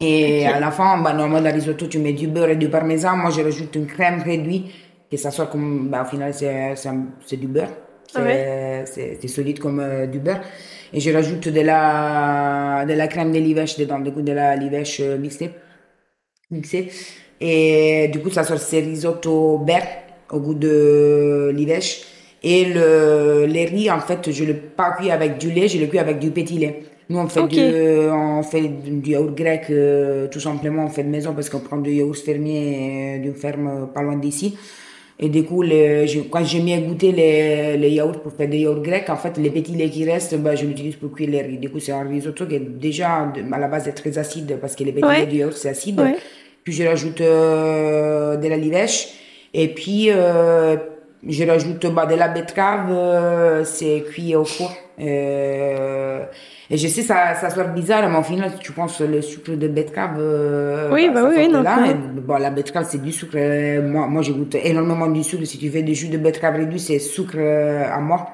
[0.00, 2.70] Et à la fin, bah, normalement, dans le risotto, tu mets du beurre et du
[2.70, 3.18] parmesan.
[3.18, 4.64] Moi, je rajoute une crème réduite,
[5.10, 7.68] que ça soit comme, bah, au final, c'est du beurre.
[8.06, 10.40] C'est solide comme euh, du beurre.
[10.90, 14.56] Et je rajoute de la, de la crème de livèche dedans, du coup, de la
[14.56, 15.50] livèche euh, mixée.
[16.50, 16.88] mixée.
[17.40, 19.86] Et du coup, ça sort ces risotto vert
[20.30, 22.02] au goût de l'ivèche.
[22.42, 25.86] Et le, les riz, en fait, je le pas cuit avec du lait, je le
[25.86, 26.82] cuis avec du petit lait.
[27.08, 31.10] Nous, on fait, du, on fait du yaourt grec, euh, tout simplement, on fait de
[31.10, 34.56] maison parce qu'on prend du yaourt fermier d'une ferme pas loin d'ici.
[35.18, 38.48] Et du coup, les, je, quand j'ai mis à goûter les, les yaourts pour faire
[38.48, 41.30] des yaourts grecs, en fait, les petits laits qui restent, bah, je l'utilise pour cuire
[41.30, 41.58] les riz.
[41.58, 44.74] Du coup, c'est un risotto qui est déjà, à la base, est très acide parce
[44.74, 46.00] que les petits laits du yaourt, c'est acide.
[46.64, 49.08] Puis je rajoute euh, de la livèche.
[49.52, 50.76] Et puis euh,
[51.26, 52.90] je rajoute bah, de la betterave.
[52.90, 54.72] Euh, c'est cuit au four.
[55.00, 56.24] Euh,
[56.70, 59.68] et je sais, ça, ça soit bizarre, mais au final, tu penses le sucre de
[59.68, 60.16] betterave.
[60.92, 61.62] oui, bah, bah oui, non.
[61.62, 63.36] Là, et, bon, la betterave, c'est du sucre.
[63.82, 65.44] Moi, moi, je goûte énormément du sucre.
[65.44, 68.32] Si tu fais du jus de betterave réduit, c'est sucre à mort.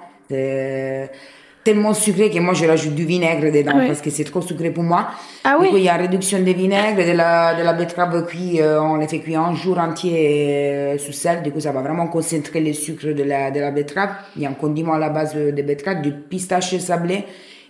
[1.71, 4.83] Tellement sucré que moi je rajoute du vinaigre dedans parce que c'est trop sucré pour
[4.83, 5.07] moi.
[5.45, 5.71] Ah du oui?
[5.71, 8.97] coup, il y a réduction de vinaigre, de la, de la betterave cuite, euh, on
[8.97, 11.45] les fait cuire un jour entier euh, sous sel.
[11.45, 14.11] Du coup, ça va vraiment concentrer le sucre de la, de la betterave.
[14.35, 17.23] Il y a un condiment à la base de, betterave, du pistache sablé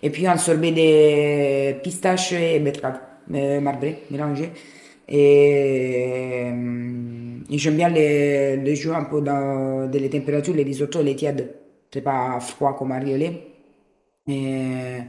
[0.03, 3.01] et puis un sorbet de pistache et betterave
[3.35, 4.49] euh, marbré mélangé.
[5.11, 11.03] Et, euh, et j'aime bien les, les un peu dans de les températures, les risottos,
[11.03, 11.51] les tièdes.
[11.93, 13.50] C'est pas froid comme un riolet.
[14.31, 15.03] Et-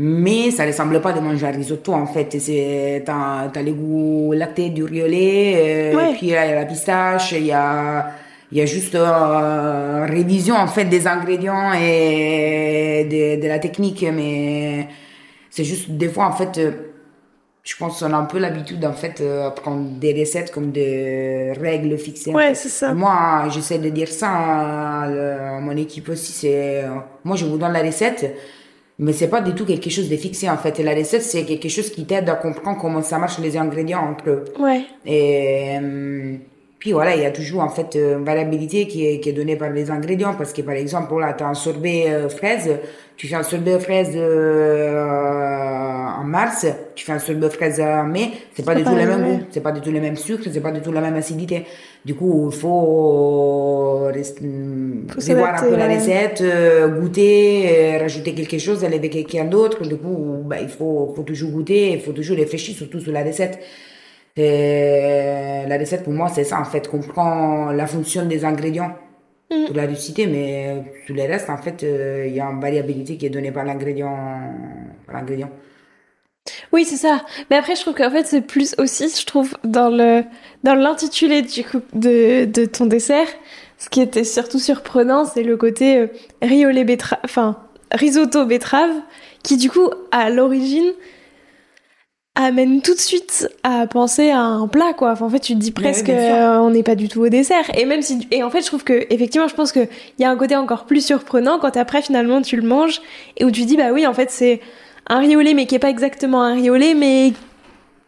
[0.00, 2.36] mais ça ne ressemble pas de manger un risotto en fait.
[2.38, 5.54] C'est, t'as, t'as les goûts lactés du riolet,
[5.92, 6.12] euh, Ouais.
[6.12, 8.10] et puis là, il y a la pistache, il y a,
[8.52, 14.86] y a juste euh, révision en fait des ingrédients et de, de la technique, mais
[15.50, 16.70] c'est juste des fois en fait, euh,
[17.68, 20.70] je pense qu'on a un peu l'habitude en fait euh, à prendre des recettes comme
[20.70, 22.32] des règles fixées.
[22.32, 22.94] Ouais, c'est ça.
[22.94, 26.32] Moi, j'essaie de dire ça à, mon équipe aussi.
[26.32, 26.88] C'est, euh,
[27.24, 28.34] moi, je vous donne la recette,
[28.98, 30.80] mais c'est pas du tout quelque chose de fixé en fait.
[30.80, 34.00] Et la recette, c'est quelque chose qui t'aide à comprendre comment ça marche les ingrédients
[34.12, 34.44] entre eux.
[34.58, 34.84] Ouais.
[35.04, 36.38] Et euh,
[36.78, 39.56] puis voilà, il y a toujours en fait une variabilité qui est, qui est donnée
[39.56, 42.78] par les ingrédients parce que par exemple, là, tu as un sorbet euh, fraise,
[43.16, 45.47] tu fais un sorbet fraise euh,
[46.38, 49.24] mars, tu fais un sorbet fraise en mai, c'est pas du pas tout le même
[49.26, 51.64] goût, c'est pas du tout le même sucre, c'est pas du tout la même acidité.
[52.04, 54.14] Du coup, il faut, Faut revoir
[55.08, 57.36] un s'adapter, peu la recette, euh, goûter,
[57.68, 59.82] euh, rajouter quelque chose, aller avec quelqu'un d'autre.
[59.92, 63.24] Du coup, bah, il faut, faut toujours goûter, il faut toujours réfléchir surtout sur la
[63.24, 63.58] recette.
[64.36, 68.92] Et la recette, pour moi, c'est ça, en fait, comprend la fonction des ingrédients
[69.50, 69.66] Mm.
[69.66, 73.16] pour la réussite, mais sur les restes, en fait, euh, il y a une variabilité
[73.16, 74.14] qui est donnée par l'ingrédient.
[75.06, 75.50] Par l'ingrédient.
[76.72, 77.24] Oui, c'est ça.
[77.50, 80.24] Mais après, je trouve qu'en fait, c'est plus aussi, je trouve, dans le
[80.64, 83.28] dans l'intitulé du coup de, de ton dessert,
[83.78, 86.06] ce qui était surtout surprenant, c'est le côté euh,
[86.42, 87.56] riolet betterave, enfin
[87.92, 88.90] risotto betterave,
[89.42, 90.92] qui du coup, à l'origine,
[92.34, 95.10] amène tout de suite à penser à un plat, quoi.
[95.10, 97.64] Enfin, en fait, tu te dis presque, euh, on n'est pas du tout au dessert.
[97.76, 100.24] Et même si, et en fait, je trouve que effectivement, je pense que il y
[100.24, 103.00] a un côté encore plus surprenant quand après finalement tu le manges
[103.36, 104.60] et où tu dis bah oui, en fait, c'est
[105.08, 107.32] un riolet, mais qui est pas exactement un riolet, mais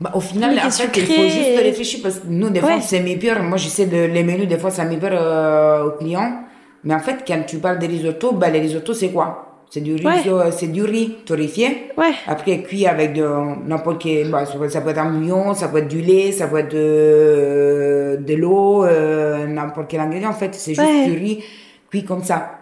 [0.01, 2.81] Bah, au final, Oui, fait, il faut juste réfléchir parce que nous, des fois, Ouais.
[2.81, 3.43] c'est mis peur.
[3.43, 6.45] Moi, j'essaie de les menus, des fois, ça met peur euh, aux clients.
[6.85, 9.47] Mais en fait, quand tu parles de risotto, bah, les risottos, c'est quoi?
[9.69, 10.23] C'est du riz, Ouais.
[10.27, 11.93] euh, c'est du riz torréfié.
[11.99, 13.25] ouais, Après, cuit avec de
[13.69, 14.31] n'importe quel.
[14.31, 18.17] Bah, ça, peut, être un bouillon, ça peut être du lait, ça peut être de,
[18.27, 20.31] de l'eau, euh, n'importe quel ingrédient.
[20.31, 21.45] En fait, c'est juste du riz
[21.91, 22.53] cuit comme ça.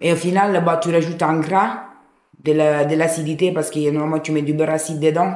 [0.00, 1.84] Et au final, bah, tu rajoutes un gras,
[2.44, 5.32] de la- de l'acidité, parce que normalement, tu mets du beurre acide dedans,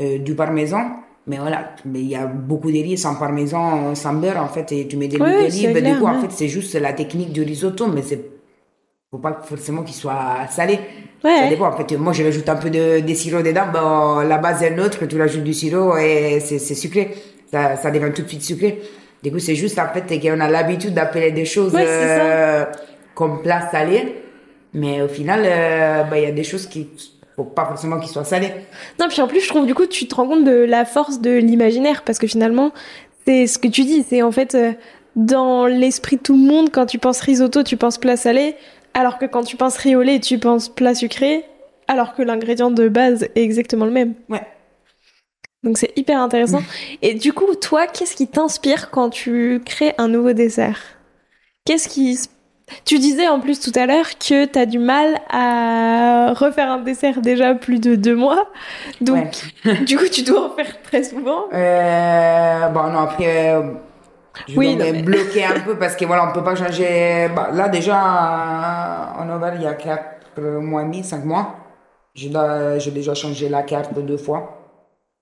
[0.00, 0.82] euh, du parmesan.
[1.28, 4.70] Mais voilà, mais il y a beaucoup de riz sans parmesan, sans beurre, en fait,
[4.72, 5.72] et tu mets des Ouais, d'olive.
[5.72, 8.20] clair, Du coup, en fait, c'est juste la technique du risotto, mais c'est
[9.10, 10.78] faut pas forcément qu'il soit salé.
[11.24, 11.36] Ouais.
[11.40, 11.66] Ça dépend.
[11.68, 13.66] En fait, moi, je rajoute un peu de, de sirop dedans.
[13.72, 17.14] Bon, la base est neutre, tu rajoutes du sirop et c'est c'est sucré.
[17.50, 18.80] Ça, ça devient tout de suite sucré.
[19.22, 22.64] Du coup, c'est juste en fait qu'on a l'habitude d'appeler des choses euh,
[23.14, 24.14] comme plat salé.
[24.76, 26.88] Mais au final, euh, bah, il y a des choses qui
[27.34, 28.52] faut pas forcément qu'ils soient salées.
[29.00, 31.20] Non, puis en plus, je trouve du coup, tu te rends compte de la force
[31.20, 32.72] de l'imaginaire parce que finalement,
[33.26, 34.72] c'est ce que tu dis, c'est en fait euh,
[35.16, 38.54] dans l'esprit de tout le monde, quand tu penses risotto, tu penses plat salé,
[38.94, 41.44] alors que quand tu penses riolet, tu penses plat sucré,
[41.88, 44.14] alors que l'ingrédient de base est exactement le même.
[44.28, 44.42] Ouais.
[45.62, 46.62] Donc c'est hyper intéressant.
[47.02, 50.80] Et du coup, toi, qu'est-ce qui t'inspire quand tu crées un nouveau dessert?
[51.64, 52.12] Qu'est-ce qui...
[52.12, 52.30] s-
[52.84, 57.20] Tu disais en plus tout à l'heure que t'as du mal à refaire un dessert
[57.20, 58.48] déjà plus de deux mois.
[59.00, 59.52] Donc,
[59.86, 61.44] du coup, tu dois en faire très souvent.
[61.52, 63.62] Euh, bon, non, après, euh,
[64.48, 67.28] je Oui, me mais- bloquer un peu parce que voilà, on peut pas changer.
[67.34, 71.54] Bah, là, déjà, en Auvergne, il y a 4 mois et demi, 5 mois.
[72.14, 72.30] J'ai
[72.90, 74.65] déjà changé la carte deux fois.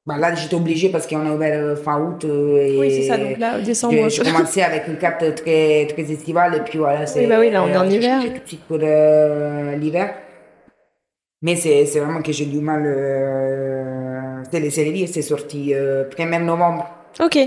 [0.07, 2.25] Bah, là, j'étais obligée parce qu'on a ouvert euh, fin août.
[2.27, 3.17] euh, et Oui, c'est ça.
[3.17, 3.95] Donc là, décembre.
[3.95, 7.07] j'ai j'ai commencé avec une carte très, très estivale et puis voilà.
[7.07, 8.21] c'est- bah oui, là, on est en euh, hiver.
[8.21, 10.15] j'ai tout suite pour euh, l'hiver.
[11.41, 12.83] Mais c'est vraiment que j'ai du mal.
[12.87, 16.87] Euh, c'est les céleri, c'est sorti euh, 1er novembre.
[17.21, 17.39] Ok.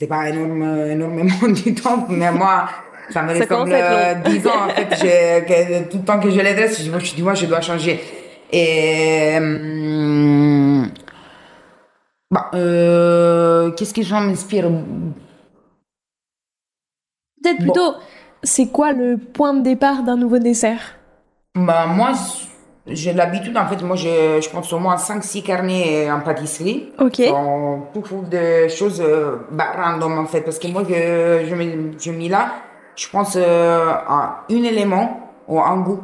[0.00, 2.68] C'est pas énorme, énormément du temps, mais moi,
[3.10, 4.30] ça me ressemble euh, être long.
[4.32, 4.50] 10 ans.
[4.66, 4.88] En fait,
[5.46, 7.60] que, tout le temps que je les dresse, je me suis dit, moi, je dois
[7.60, 8.00] changer.
[8.52, 9.34] Et.
[9.36, 10.59] hum,
[12.30, 14.68] bah, euh, qu'est-ce que ça m'inspire?
[17.42, 17.64] Peut-être Bon.
[17.64, 17.94] plutôt,
[18.42, 20.96] c'est quoi le point de départ d'un nouveau dessert?
[21.54, 22.12] Bah, moi,
[22.86, 26.92] j'ai l'habitude, en fait, moi, je, je pense au moins 5-6 carnets en pâtisserie.
[26.98, 27.20] Ok.
[27.32, 31.76] On trouve des choses euh, bah, random, en fait, parce que moi, je, je, mets,
[31.98, 32.52] je mets là,
[32.94, 36.00] je pense euh, à un élément ou un goût.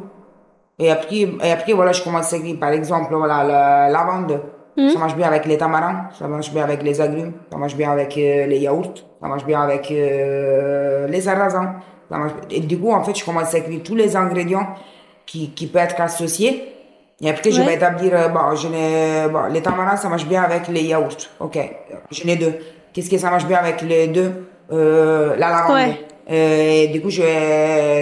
[0.79, 4.41] Et après, et après voilà, je commence à écrire, par exemple, voilà, la lavande.
[4.77, 4.89] Mhm.
[4.91, 7.91] Ça marche bien avec les tamarins, ça marche bien avec les agrumes, ça marche bien
[7.91, 11.75] avec euh, les yaourts, ça marche bien avec euh, les sarrasins.
[12.09, 14.67] Ça marche- Et du coup, en fait, je commence à écrire tous les ingrédients
[15.25, 16.73] qui, qui peuvent être associés.
[17.19, 20.43] Et après, je vais établir, euh, bon, je n'ai, bon, les tamarins, ça marche bien
[20.43, 21.17] avec les yaourts.
[21.39, 21.57] Ok,
[22.11, 22.53] je n'ai deux.
[22.93, 24.31] Qu'est-ce que ça marche bien avec les deux?
[24.71, 25.75] Euh, La lavande.
[25.75, 25.97] Ouais.
[26.29, 27.23] Euh, et du coup, je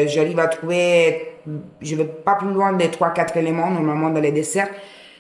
[0.08, 1.38] j'arrive à trouver,
[1.82, 4.70] je vais pas plus loin des 3-4 éléments normalement dans les desserts,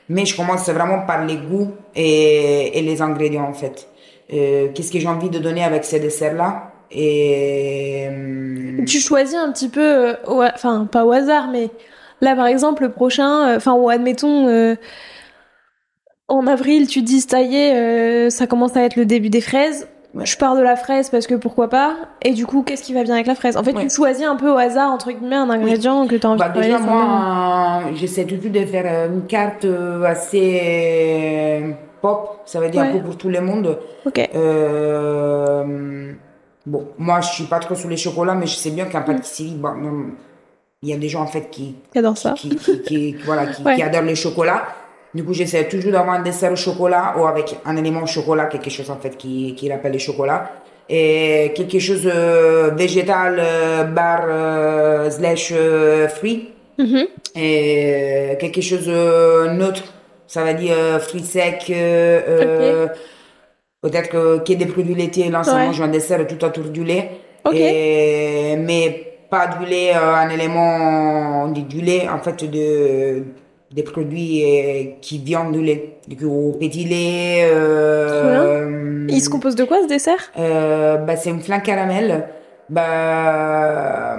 [0.09, 3.87] mais je commence vraiment par les goûts et, les ingrédients en fait.
[4.33, 9.51] Euh, Qu'est-ce que j'ai envie de donner avec ces desserts-là et hum, Tu choisis un
[9.51, 11.69] petit peu, euh, enfin pas au hasard, mais
[12.21, 14.75] là par exemple le prochain, euh, enfin ou admettons euh,
[16.27, 19.41] en avril tu dis ça y est, euh, ça commence à être le début des
[19.41, 19.87] fraises.
[20.23, 21.95] Je pars de la fraise parce que pourquoi pas.
[22.21, 23.57] Et du coup, qu'est-ce qui va bien avec la fraise?
[23.57, 23.83] En fait, Ouais.
[23.83, 26.49] tu choisis un peu au hasard entre guillemets un ingrédient que tu as envie Bah,
[26.49, 32.59] de déjà, moi, euh, j'essaie toujours de faire euh, une carte euh, assez pop, ça
[32.61, 32.93] veut dire un Ouais.
[32.93, 33.77] peu pour tout le monde.
[34.05, 34.19] Ok.
[34.35, 36.13] Euh,
[36.65, 39.55] bon, moi, je suis pas trop sur les chocolats, mais je sais bien qu'en pâtisserie,
[39.57, 40.05] bon, non,
[40.81, 42.33] il y a des gens en fait qui, J'adore ça.
[42.33, 43.75] qui, qui, qui- qui- voilà, qui, Ouais.
[43.75, 44.63] qui adorent le chocolat.
[45.15, 48.45] Du coup, j'essaie toujours d'avoir un dessert au chocolat ou avec un élément au chocolat,
[48.47, 50.51] quelque chose en fait qui, qui rappelle le chocolat.
[50.89, 55.53] Et quelque chose euh, végétal, euh, bar, euh, slash
[56.15, 56.49] fruit.
[56.77, 57.05] Mhm.
[57.33, 59.83] Et quelque chose neutre,
[60.27, 61.65] ça veut dire fruits secs,
[63.81, 65.29] peut-être qu'il y ait des produits laitiers.
[65.29, 65.65] Là, ça Ouais.
[65.67, 67.11] mange un dessert tout autour du lait.
[67.53, 73.23] Et, mais pas du lait, un élément, du lait, en fait, de,
[73.75, 75.97] des produits euh, qui viennent du lait.
[76.07, 77.49] Du coup, petit lait.
[77.51, 80.31] Euh, Il se compose de quoi ce dessert?
[80.39, 82.27] Euh, bah, c'est une flan caramel.
[82.69, 84.17] Bah,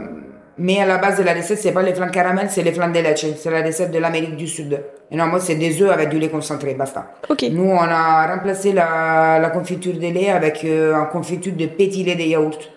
[0.58, 2.90] mais à la base de la recette, c'est pas les flans caramel, c'est les flans
[2.90, 3.26] de leche.
[3.36, 4.78] C'est la recette de l'Amérique du Sud.
[5.10, 7.14] Et non, moi, c'est des œufs avec du lait concentré, basta.
[7.28, 7.44] Ok.
[7.50, 12.04] Nous, on a remplacé la, la confiture de lait avec euh, un confiture de petit
[12.04, 12.70] lait de yaourt.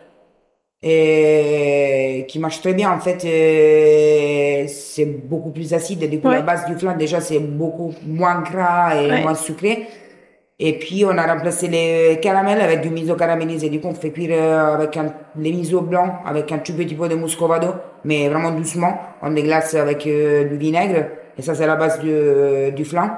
[0.82, 3.24] Et qui marche très bien, en fait.
[3.26, 6.02] euh, c'est beaucoup plus acide.
[6.04, 6.36] Et du coup, Ouais.
[6.36, 9.22] la base du flan, déjà, c'est beaucoup moins gras et Ouais.
[9.22, 9.88] moins sucré.
[10.62, 13.70] Et puis, on a remplacé les caramels avec du miso caramélisé.
[13.70, 16.96] Du coup, on fait cuire euh, avec un, les miso blancs, avec un tout petit
[16.96, 17.68] peu de muscovado,
[18.04, 18.98] mais vraiment doucement.
[19.22, 21.06] On déglace avec euh, du vinaigre.
[21.38, 23.10] Et ça, c'est la base du, du flan.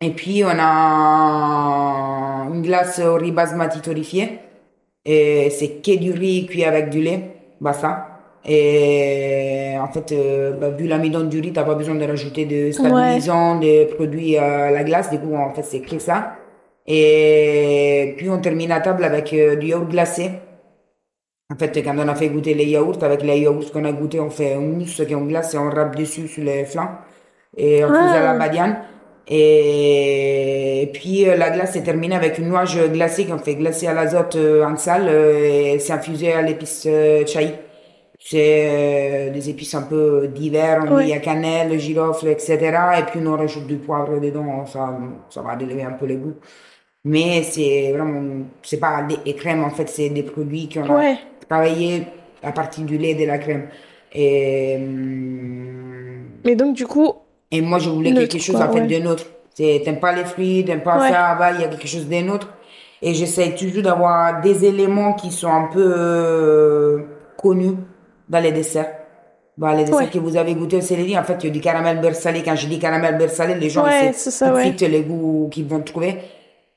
[0.00, 4.40] Et puis, on a une glace au riz basmati torréfié.
[5.10, 7.20] Et c'est que du riz cuit avec du lait,
[7.62, 8.08] basta.
[8.44, 12.70] Et en fait, euh, bah, vu l'amidon du riz, t'as pas besoin de rajouter de
[12.72, 15.10] stabilisants, des produits à la glace.
[15.10, 16.34] Du coup, en fait, c'est que ça.
[16.86, 20.30] Et puis, on termine à table avec euh, du yaourt glacé.
[21.50, 24.20] En fait, quand on a fait goûter les yaourts, avec les yaourts qu'on a goûté,
[24.20, 26.90] on fait une mousse qu'on glace et on râpe dessus sur les flancs.
[27.56, 28.32] Et on faisait Ah.
[28.32, 28.76] la badiane.
[29.30, 33.92] Et puis euh, la glace est terminée avec une noix glacée qu'on fait glacer à
[33.94, 36.88] l'azote euh, en salle euh, et c'est infusé à l'épice
[37.26, 37.54] chai.
[38.20, 41.04] C'est des épices un peu divers, on Ouais.
[41.06, 42.56] dit à cannelle, girofle, etc.
[42.98, 44.98] Et puis on rajoute du poivre dedans, ça,
[45.30, 46.34] ça va élever un peu les goûts.
[47.04, 51.16] Mais c'est vraiment, c'est pas des crèmes en fait, c'est des produits qu'on a Ouais.
[51.48, 52.02] travaillé
[52.42, 53.68] à partir du lait et de la crème.
[54.12, 57.12] Et, hum, Mais donc du coup,
[57.50, 58.86] et moi, je voulais quelque chose quoi, en fait ouais.
[58.86, 59.24] de neutre.
[59.54, 61.08] C'est, t'aimes pas les fruits, t'aimes pas Ouais.
[61.10, 62.48] ça, bah, il y a quelque chose de neutre.
[63.02, 66.98] Et j'essaie toujours d'avoir des éléments qui sont un peu euh,
[67.36, 67.74] connus
[68.28, 68.92] dans les desserts.
[69.56, 70.06] Bah, les desserts Ouais.
[70.08, 72.42] que vous avez goûté au céleri, en fait, il y a du caramel beurre salé.
[72.44, 74.74] Quand je dis caramel beurre salé, les gens Ouais, ça, de ouais.
[74.88, 76.18] les goûts qu'ils vont trouver.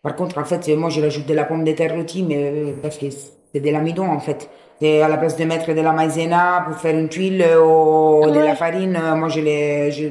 [0.01, 2.71] Par contre, en fait, moi, je rajoute de la pomme de terre rôtie, mais euh,
[2.81, 4.49] parce que c'est de l'amidon, en fait.
[4.79, 8.25] Et à la place de mettre de la maïzena pour faire une tuile euh, ou
[8.31, 8.45] de Ouais.
[8.47, 10.07] la farine, euh, moi, je les, je,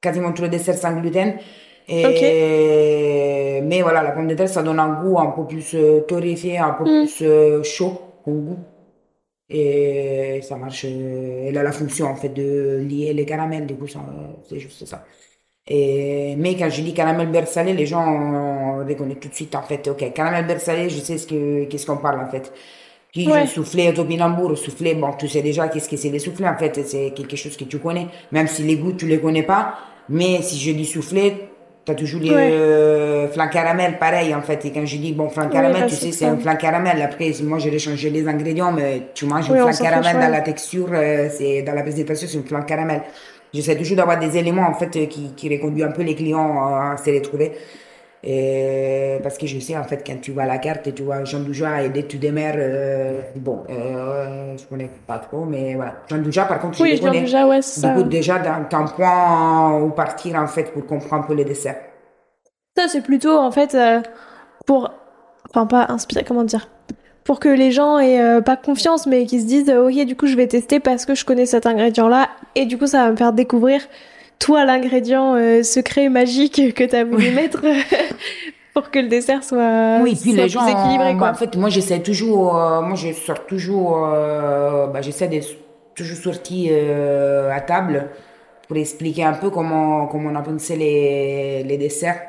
[0.00, 1.34] quasiment tout le dessert sans gluten.
[1.90, 6.00] Et, mais voilà, la pomme de terre, ça donne un goût un peu plus euh,
[6.00, 7.04] torréfié, un peu Mm.
[7.06, 8.58] plus euh, chaud comme goût.
[9.50, 10.84] Et ça marche.
[10.86, 13.86] euh, Elle a la fonction en fait de lier les caramels, du coup,
[14.48, 15.04] c'est juste ça.
[15.66, 19.62] Et, mais quand je dis caramel beurre salé, les gens reconnaissent tout de suite en
[19.62, 19.86] fait.
[19.88, 22.52] Ok, caramel beurre salé, je sais ce que qu'est-ce qu'on parle en fait.
[23.12, 23.46] Puis Ouais.
[23.46, 26.86] soufflé au topinambour, soufflé, bon, tu sais déjà qu'est-ce que c'est les soufflés en fait,
[26.86, 29.74] c'est quelque chose que tu connais, même si les goûts tu les connais pas.
[30.08, 31.34] Mais si je dis soufflé,
[31.84, 32.50] t'as toujours les Ouais.
[32.52, 34.64] euh, flan caramel, pareil en fait.
[34.64, 37.00] Et quand je dis bon flan caramel, là, tu sais, c'est un flan caramel.
[37.02, 40.40] Après, moi j'ai changé les ingrédients, mais tu manges Oui, un flan caramel dans la
[40.40, 43.02] texture, euh, c'est dans la présentation, c'est un flan caramel.
[43.52, 46.58] J'essaie toujours d'avoir des éléments en fait euh, qui, qui reconduisent un peu les clients
[46.62, 47.52] à se retrouver.
[48.24, 51.24] Et parce que je sais, en fait, quand tu vois la carte et tu vois
[51.24, 55.74] Jean Douja et dès que tu démarres, euh, bon, euh, je connais pas trop, mais
[55.76, 55.94] voilà.
[56.08, 57.20] Jean Douja, par contre, je Oui, Jean connais.
[57.20, 57.94] Douja, ouais, c'est Du ça.
[57.94, 61.76] coup, déjà, dans ton point où partir, en fait, pour comprendre un peu les desserts.
[62.76, 64.00] Ça, c'est plutôt en fait euh,
[64.66, 64.90] pour.
[65.50, 66.68] Enfin, pas inspirer, comment dire
[67.24, 70.36] Pour que les gens aient pas confiance, mais qu'ils se disent Ok, du coup, je
[70.36, 72.28] vais tester parce que je connais cet ingrédient-là.
[72.54, 73.80] Et du coup, ça va me faire découvrir,
[74.38, 77.62] toi, l'ingrédient euh, secret, magique que t'as voulu mettre
[78.74, 81.14] pour que le dessert soit, Oui, puis soit les gens, plus équilibré.
[81.14, 85.48] bah, en fait, moi j'essaie toujours, euh, moi je sors toujours, euh, bah, j'essaie d'être
[85.94, 88.08] toujours sorti euh, à table
[88.68, 92.20] pour expliquer un peu comment, comment on a pensé les, les desserts.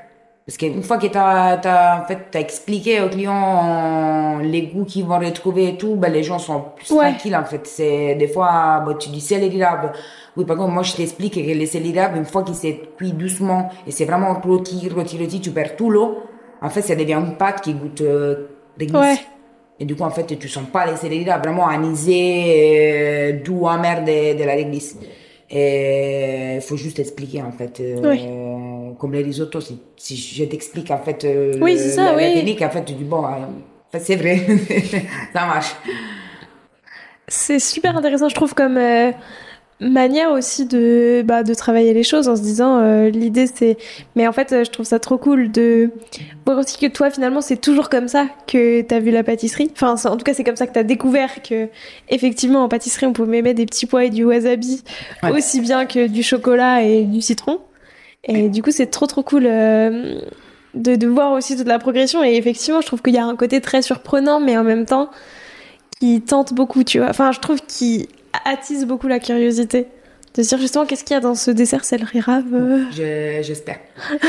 [0.50, 5.06] Parce qu'une fois que tu as, en fait, t'as expliqué aux clients les goûts qu'ils
[5.06, 7.12] vont retrouver et tout, ben, les gens sont plus Ouais.
[7.12, 7.68] tranquilles en fait.
[7.68, 9.91] C'est, des fois, tu dis céleri rab.
[10.36, 13.70] Oui, par contre, moi je t'explique que les céleri une fois qu'il s'est cuit doucement
[13.86, 16.18] et c'est vraiment rôti, rôti, rôti, tu perds tout l'eau.
[16.64, 18.47] En fait, ça devient une pâte qui goûte euh.
[18.91, 19.18] Ouais.
[19.80, 24.04] Et du coup, en fait, tu sens pas les céleri vraiment anisé, euh, doux, amer
[24.04, 24.97] de, de la réglisse.
[25.52, 27.80] Et il faut juste expliquer, en fait.
[27.80, 28.22] euh, Oui.
[29.00, 32.12] Comme les risottos, si, si je t'explique, en fait, euh, Oui, le- c'est ça, la,
[32.12, 32.34] la oui.
[32.36, 34.45] technique, en fait, tu dis, bon, euh, c'est vrai,
[35.34, 35.74] ça marche.
[37.28, 39.12] C'est super intéressant, je trouve, comme euh,
[39.80, 43.78] manière aussi de, bah, de travailler les choses en se disant euh, l'idée c'est.
[44.16, 45.91] Mais en fait, je trouve ça trop cool de
[46.45, 49.70] voir aussi que toi, finalement, c'est toujours comme ça que t'as vu la pâtisserie.
[49.74, 51.70] Enfin, en tout cas, c'est comme ça que t'as découvert que,
[52.10, 54.84] effectivement, en pâtisserie, on pouvait mettre des petits pois et du wasabi
[55.22, 55.32] Ouais.
[55.32, 57.60] aussi bien que du chocolat et du citron.
[58.26, 59.45] Et du coup, c'est trop trop cool.
[59.45, 60.20] euh,
[60.76, 63.36] de, de voir aussi toute la progression et effectivement je trouve qu'il y a un
[63.36, 65.09] côté très surprenant mais en même temps
[65.99, 67.09] qui tente beaucoup, tu vois.
[67.09, 68.05] Enfin, je trouve qu'il
[68.45, 69.88] attise beaucoup la curiosité.
[70.36, 72.45] De se dire justement qu'est-ce qu'il y a dans ce dessert céleri rave.
[72.53, 72.84] euh?
[72.91, 73.80] Je- J'espère.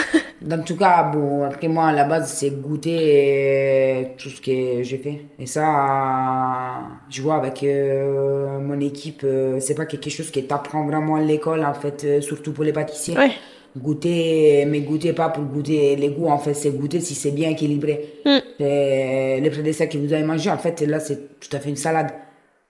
[0.51, 4.83] en tout cas, bon, après moi, à la base, c'est goûter euh, tout ce que
[4.83, 5.21] j'ai fait.
[5.39, 6.81] Et ça,
[7.11, 9.27] je vois avec euh, mon équipe,
[9.61, 13.17] c'est pas quelque chose que t'apprends vraiment à l'école, en fait, surtout pour les pâtissiers.
[13.17, 13.33] Ouais.
[13.79, 17.51] Goûter, mais goûter pas pour goûter les goûts, en fait, c'est goûter si c'est bien
[17.51, 18.15] équilibré.
[18.27, 18.39] Mm.
[18.65, 21.77] Et Les prédécesseurs que vous avez mangé, en fait, là, c'est tout à fait une
[21.77, 22.11] salade.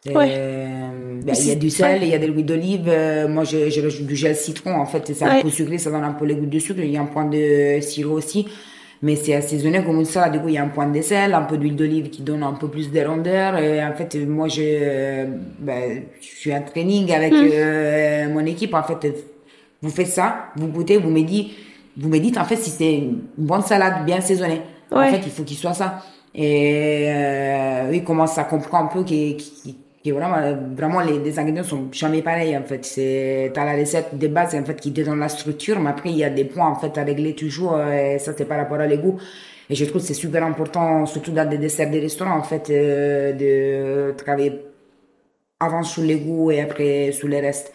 [0.06, 0.12] Ouais.
[0.14, 2.06] ben, il y a du sel, Ouais.
[2.06, 2.88] il y a de l'huile d'olive.
[2.88, 5.10] euh, moi, je, je rajoute du gel citron, en fait.
[5.14, 5.42] C'est un Ouais.
[5.42, 6.80] peu sucré, ça donne un peu les goûts de sucre.
[6.82, 8.46] Il y a un point de sirop aussi.
[9.02, 10.28] Mais c'est assaisonné comme ça.
[10.28, 12.42] Du coup, il y a un point de sel, un peu d'huile d'olive qui donne
[12.42, 13.56] un peu plus de rondeur.
[13.58, 15.24] Et en fait, moi, je,
[15.58, 17.48] ben, je suis en training avec Mm.
[17.52, 18.74] euh, mon équipe.
[18.74, 19.06] En fait,
[19.82, 21.52] vous faites ça, vous goûtez, vous me dites,
[21.96, 24.62] vous me dites en fait si c'est une bonne salade bien assaisonnée.
[24.92, 25.10] En Ouais.
[25.10, 26.02] fait, il faut qu'il soit ça.
[26.34, 29.70] Et euh, oui, commence à comprendre un peu que, que,
[30.04, 30.36] que vraiment,
[30.76, 32.84] vraiment les, les ingrédients sont jamais pareils en fait.
[32.84, 36.10] C'est t'as la recette de base en fait qui te donne la structure, mais après
[36.10, 37.74] il y a des points en fait à régler toujours.
[37.76, 39.18] euh, Et ça c'est par rapport à les goûts.
[39.68, 42.70] Et je trouve que c'est super important, surtout dans des desserts des restaurants en fait,
[42.70, 44.60] euh, de travailler
[45.58, 47.72] avant sur les goûts et après sur les restes.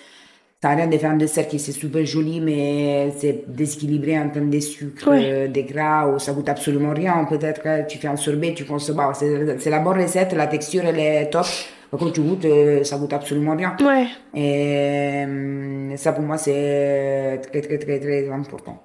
[0.73, 4.59] Rien de faire un dessert qui c'est super joli, mais c'est déséquilibré en termes de
[4.59, 7.25] sucre, euh, de gras, ou ça goûte absolument rien.
[7.29, 10.83] Peut-être que tu fais un sorbet, tu consommes, bah, c'est la bonne recette, la texture
[10.85, 11.45] elle est top.
[11.91, 13.75] Par contre, tu goûtes, euh, ça goûte absolument rien.
[13.79, 14.07] Ouais.
[14.33, 18.81] Et euh, ça pour moi c'est très très très très important.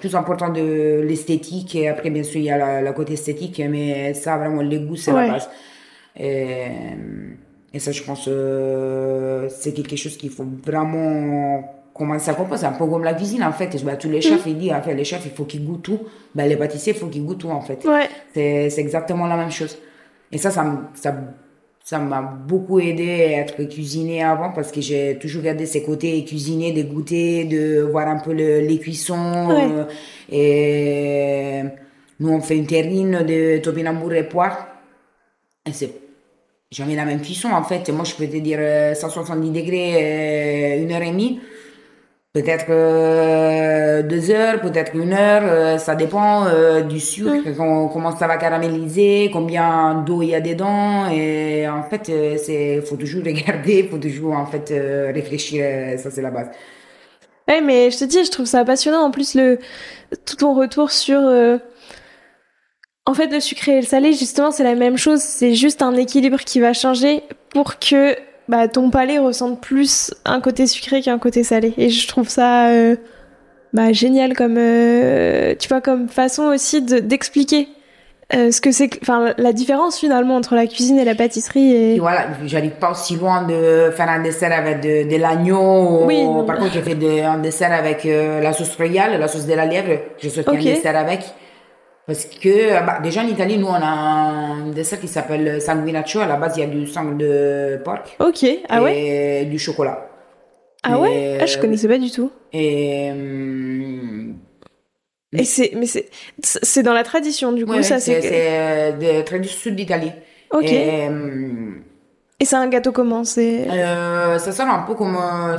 [0.00, 3.62] Plus important de l'esthétique et après bien sûr il y a la, la côté esthétique
[3.70, 5.26] mais ça vraiment les goûts c'est Ouais.
[5.28, 5.48] la base.
[6.18, 6.66] Et,
[7.74, 12.60] et ça je pense euh, c'est quelque chose qu'il faut vraiment commencer à comprendre.
[12.60, 13.82] C'est un peu comme la cuisine en fait.
[13.84, 16.00] Bah, tous les chefs ils disent en fait les chefs il faut qu'ils goûtent tout.
[16.34, 17.84] Bah, les pâtissiers il faut qu'ils goûtent tout en fait.
[17.84, 18.08] Ouais.
[18.34, 19.78] C'est c'est exactement la même chose.
[20.32, 21.14] Et ça, ça, m- ça,
[21.84, 26.24] ça m'a beaucoup aidé à être cuisiné avant parce que j'ai toujours gardé ces côtés
[26.24, 29.46] cuisiner, de goûter, de voir un peu le- les cuissons.
[29.48, 29.68] Ouais.
[29.72, 29.84] euh,
[30.32, 31.62] et
[32.20, 34.66] nous, on fait une terrine de topinambour et poire.
[35.64, 35.90] Et c'est
[36.70, 37.88] jamais la même cuisson en fait.
[37.90, 39.94] Moi, je peux te dire euh, 170 degrés,
[40.78, 41.40] euh, une heure et demie.
[42.32, 48.14] Peut-être euh, deux heures, peut-être une heure, euh, ça dépend euh, du sucre, com- comment
[48.14, 51.08] ça va caraméliser, combien d'eau il y a dedans.
[51.10, 55.64] Et en fait, euh, c'est faut toujours regarder, faut toujours en fait euh, réfléchir.
[55.66, 56.50] euh, Ça c'est la base.
[57.48, 59.02] Ouais, mais je te dis, je trouve ça passionnant.
[59.04, 59.58] En plus, le
[60.26, 61.20] tout ton retour sur.
[61.20, 61.58] euh,
[63.08, 65.20] En fait, le sucré et le salé, justement, c'est la même chose.
[65.20, 68.16] C'est juste un équilibre qui va changer pour que
[68.48, 71.72] bah, ton palais ressente plus un côté sucré qu'un côté salé.
[71.78, 72.96] Et je trouve ça euh,
[73.72, 77.68] bah, génial comme, euh, tu vois, comme façon aussi de- d'expliquer
[78.34, 81.70] euh, ce que c'est, enfin, la différence finalement entre la cuisine et la pâtisserie.
[81.72, 81.98] Et Et...
[82.00, 86.04] voilà, j'arrive pas aussi loin de faire un dessert avec de, de l'agneau.
[86.06, 86.42] Oui, ou-.
[86.42, 89.64] Par contre, je fais de- un dessert avec la sauce royale, la sauce de la
[89.66, 89.92] lièvre.
[90.20, 90.56] Je souhaite Ok.
[90.56, 91.20] un dessert avec.
[92.06, 96.20] Parce que bah, déjà en Italie, nous, on a un dessert qui s'appelle sanguinaccio.
[96.20, 98.04] À la base, il y a du sang de porc.
[98.20, 99.42] Ok, ah ouais?
[99.42, 100.08] Et du chocolat.
[100.84, 101.38] Ah ouais?
[101.40, 102.30] Ah, Je connaissais pas du tout.
[102.52, 103.10] Et.
[103.10, 104.36] Hum,
[105.32, 106.08] et c'est, mais c'est,
[106.42, 108.22] c'est dans la tradition, du coup, ça c'est.
[108.22, 110.12] C'est de tradition sud d'Italie.
[110.52, 110.62] Ok.
[110.62, 111.82] Et, hum,
[112.38, 113.24] et c'est un gâteau comment?
[113.24, 115.58] C'est euh, Ça sonne un peu comme euh,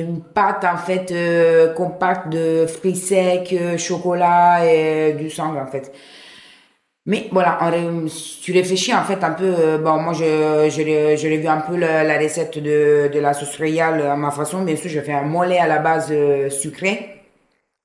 [0.00, 5.66] une pâte en fait euh, compacte de fruits secs, euh, chocolat et du sang en
[5.66, 5.92] fait.
[7.08, 7.58] Mais voilà,
[8.42, 9.44] tu réfléchis en fait un peu.
[9.44, 13.56] Euh, bon, moi je je l'ai vu un peu la, recette de, de la sauce
[13.56, 14.62] royale à ma façon.
[14.62, 16.12] Bien sûr, je fais un mollet à la base
[16.50, 17.22] sucré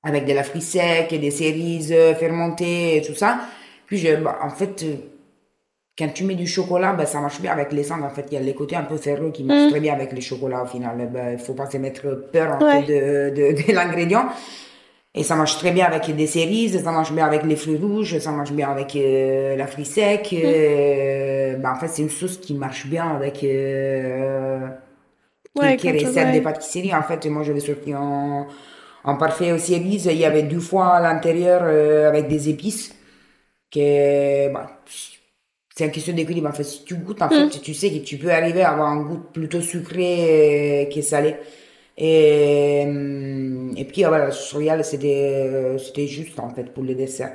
[0.02, 3.38] avec de la fruits secs et des cerises fermentées et tout ça.
[3.86, 4.84] Puis je, bah, en fait
[5.98, 8.04] quand tu mets du chocolat, ben, ça marche bien avec les cendres.
[8.04, 9.70] En fait, il y a les côtés un peu ferreux qui marchent mm.
[9.70, 11.08] très bien avec les chocolats au final.
[11.12, 14.26] Ben, il faut pas se mettre peur de, de, de l'ingrédient.
[15.14, 18.18] Et ça marche très bien avec des cerises, ça marche bien avec les fruits rouges,
[18.18, 20.32] ça marche bien avec euh, la fruit sec.
[20.32, 20.36] Mm.
[20.42, 24.66] Euh, ben, en fait, c'est une sauce qui marche bien avec euh,
[25.60, 26.94] ouais, qui, recettes des pâtisseries.
[26.94, 28.46] En fait, moi, je l'ai sorti en,
[29.04, 30.06] en parfait aux cerises.
[30.06, 32.94] Il y avait deux fois à l'intérieur euh, avec des épices.
[33.70, 34.66] Que, ben,
[35.82, 36.48] c'est une question d'équilibre.
[36.48, 37.60] En fait, si tu goûtes, en fait, mm.
[37.60, 41.34] tu sais que tu peux arriver à avoir un goût plutôt sucré que salé.
[41.98, 42.82] Et,
[43.76, 47.32] et puis, voilà, la c'était, c'était juste, en fait, pour le dessert.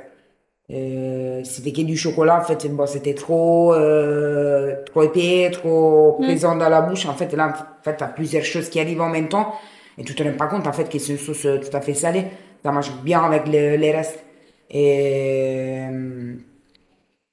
[0.70, 6.24] Euh, c'était que du chocolat, en fait, bon, c'était trop, euh, trop épais, trop mm.
[6.24, 7.06] présent dans la bouche.
[7.06, 9.52] En fait, là, en fait, t'as plusieurs choses qui arrivent en même temps.
[9.98, 11.94] Et tu te rends pas compte, en fait, que c'est une sauce tout à fait
[11.94, 12.24] salée.
[12.64, 14.24] Ça marche bien avec les restes.
[14.70, 15.82] Et,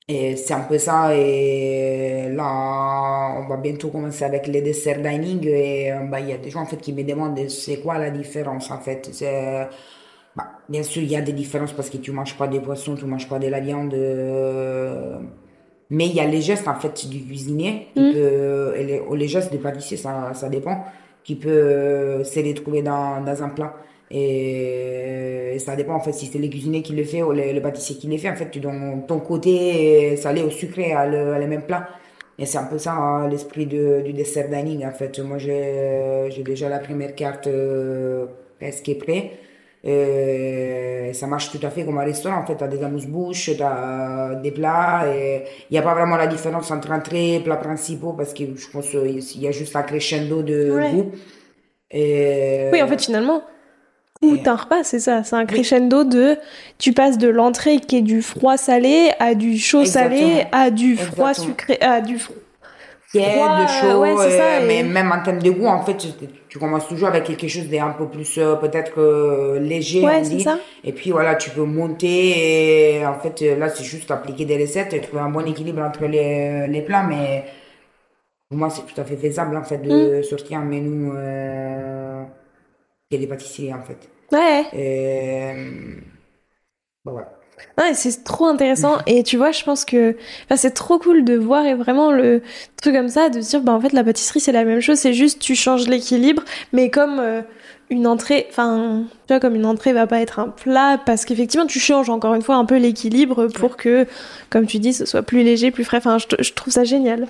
[0.08, 1.16] et c'est un peu ça.
[1.16, 5.46] Et là, on va bientôt commencer avec les desserts dining.
[5.48, 7.98] Et euh, bah, il y a des gens en fait, qui me demandent c'est quoi
[7.98, 9.10] la différence en fait?
[9.12, 9.68] C'est,
[10.36, 12.96] bah, bien sûr, il y a des différences parce que tu manges pas des poissons,
[12.96, 13.94] tu manges pas de la viande.
[13.96, 15.18] Euh,
[15.90, 17.88] mais il y a les gestes en fait du cuisinier.
[17.96, 18.00] Mm.
[18.00, 20.86] et les, les, gestes du pâtissier, ça, ça dépend.
[21.24, 23.76] Qui peut euh, se les trouver dans, dans un plat.
[24.12, 27.96] Et ça dépend en fait si c'est le cuisinier qui le fait ou le, pâtissier
[27.96, 28.30] qui le fait.
[28.30, 31.88] En fait, tu donnes ton côté salé ou sucré à le, même plat.
[32.38, 34.86] Et c'est un peu ça hein, l'esprit du dessert dining.
[34.86, 38.26] En fait, moi j'ai déjà la première carte euh,
[38.60, 39.32] presque prête.
[39.88, 42.38] Et ça marche tout à fait comme un restaurant.
[42.38, 45.06] En fait, tu as des amuse-bouches, tu as des plats.
[45.08, 48.70] Il n'y a pas vraiment la différence entre entrée et plats principaux parce que je
[48.72, 51.12] pense qu'il y a juste un crescendo de goût.
[51.92, 52.70] Et...
[52.74, 53.44] Oui, en fait, finalement,
[54.26, 55.24] ou un repas, c'est ça.
[55.24, 56.38] C'est un crescendo de.
[56.78, 60.98] Tu passes de l'entrée qui est du froid salé à du chaud salé à du
[60.98, 62.36] froid sucré à du froid.
[63.14, 65.96] de chaud, euh, mais même en termes de goût, en fait,
[66.50, 70.40] tu, commences toujours avec quelque chose d'un peu plus euh, peut-être euh, léger, ouais, on
[70.40, 70.58] Ça.
[70.84, 72.98] Et puis voilà, tu peux monter.
[72.98, 76.06] Et en fait, là, c'est juste appliquer des recettes et trouver un bon équilibre entre
[76.06, 77.46] les, les plats, mais
[78.50, 80.24] pour moi, c'est tout à fait faisable en fait de mm.
[80.24, 81.12] sortir un menu
[83.12, 84.10] et des pâtisseries en fait.
[84.32, 84.66] Ouais.
[84.74, 85.52] Et...
[87.04, 87.32] Bah, voilà.
[87.78, 90.16] Ouais, c'est trop intéressant et tu vois, je pense que
[90.46, 92.42] enfin, c'est trop cool de voir et vraiment le
[92.82, 94.98] truc comme ça, de se dire bah en fait la pâtisserie c'est la même chose,
[94.98, 97.42] c'est juste tu changes l'équilibre, mais comme euh,
[97.90, 101.66] une entrée, enfin tu vois comme une entrée va pas être un plat parce qu'effectivement
[101.66, 104.06] tu changes encore une fois un peu l'équilibre pour que,
[104.50, 105.98] comme tu dis, ce soit plus léger, plus frais.
[105.98, 107.28] Enfin, je, je trouve ça génial.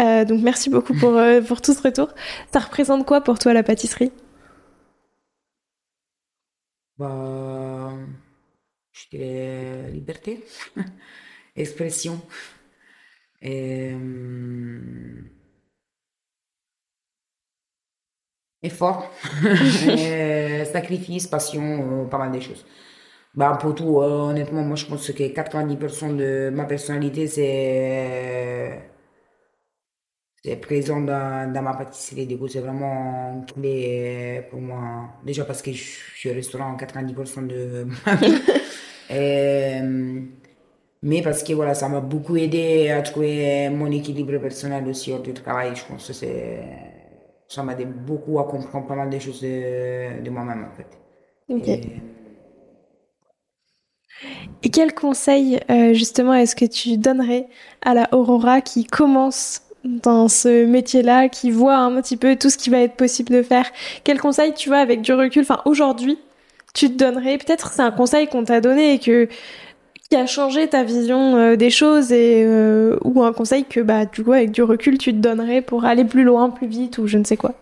[0.00, 2.08] Euh, donc merci beaucoup pour euh, pour tout ce retour.
[2.52, 4.12] Ça représente quoi pour toi la pâtisserie?
[6.98, 7.92] Bah,
[8.92, 10.44] je dirais liberté,
[11.56, 12.20] expression,
[13.42, 15.30] hum,
[18.62, 19.10] effort,
[20.72, 22.64] sacrifice, passion, euh, pas mal de choses.
[23.34, 28.90] Bah, pour tout, euh, honnêtement, moi je pense que 90% de ma personnalité, c'est
[30.44, 32.26] c'est présent dans, dans, ma pâtisserie.
[32.26, 35.10] Du coup, c'est vraiment clé pour moi.
[35.24, 35.82] Déjà parce que je
[36.14, 38.42] suis au restaurant 90% de ma vie.
[41.02, 45.22] mais parce que voilà, ça m'a beaucoup aidé à trouver mon équilibre personnel aussi hors
[45.22, 45.74] du travail.
[45.74, 46.62] Je pense que c'est,
[47.48, 50.98] ça m'a aidé beaucoup à comprendre pas mal de choses de, de moi-même en fait.
[51.48, 51.80] Et,
[54.62, 57.48] et quel conseil, euh, justement, est-ce que tu donnerais
[57.82, 62.58] à la Aurora qui commence dans ce métier-là, qui voit un petit peu tout ce
[62.58, 63.66] qui va être possible de faire.
[64.04, 66.18] Quel conseil tu vois avec du recul, enfin aujourd'hui,
[66.74, 69.28] tu te donnerais Peut-être c'est un conseil qu'on t'a donné et que
[70.10, 74.04] qui a changé ta vision euh, des choses et euh, ou un conseil que bah
[74.06, 77.08] du coup avec du recul tu te donnerais pour aller plus loin, plus vite ou
[77.08, 77.54] je ne sais quoi?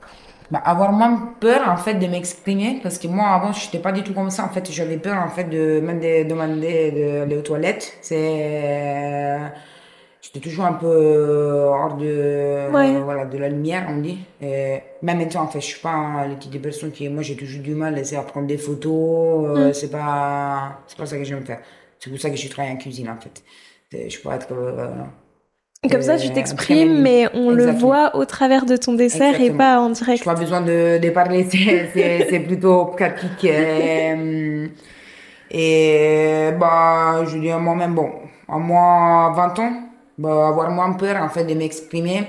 [0.51, 3.93] bah, avoir moins peur en fait de m'exprimer parce que moi avant je n'étais pas
[3.93, 7.37] du tout comme ça en fait j'avais peur en fait de même de demander d'aller
[7.37, 9.39] aux toilettes c'est
[10.35, 12.68] j'étais toujours un peu hors de
[13.05, 14.18] voilà de la lumière on dit.
[14.41, 17.37] Et même maintenant en fait je suis pas le type de personne qui moi j'ai
[17.37, 19.74] toujours du mal à prendre des photos euh, mm.
[19.74, 21.61] c'est pas c'est pas ça que j'aime faire.
[21.99, 23.43] C'est pour ça que je travaille en cuisine en fait.
[24.09, 24.89] Je peux être euh,
[25.91, 29.78] comme ça, tu t'exprimes, mais on le voit au travers de ton dessert et pas
[29.80, 30.24] en direct.
[30.24, 31.47] Je n'ai pas besoin de, de parler,
[31.95, 33.45] c'est plutôt pratique.
[33.45, 34.70] Et,
[35.51, 38.11] et bah, je dis moi-même, bon,
[38.49, 39.72] à moi, 20 ans,
[40.18, 42.26] bah, avoir moins peur en fait de m'exprimer.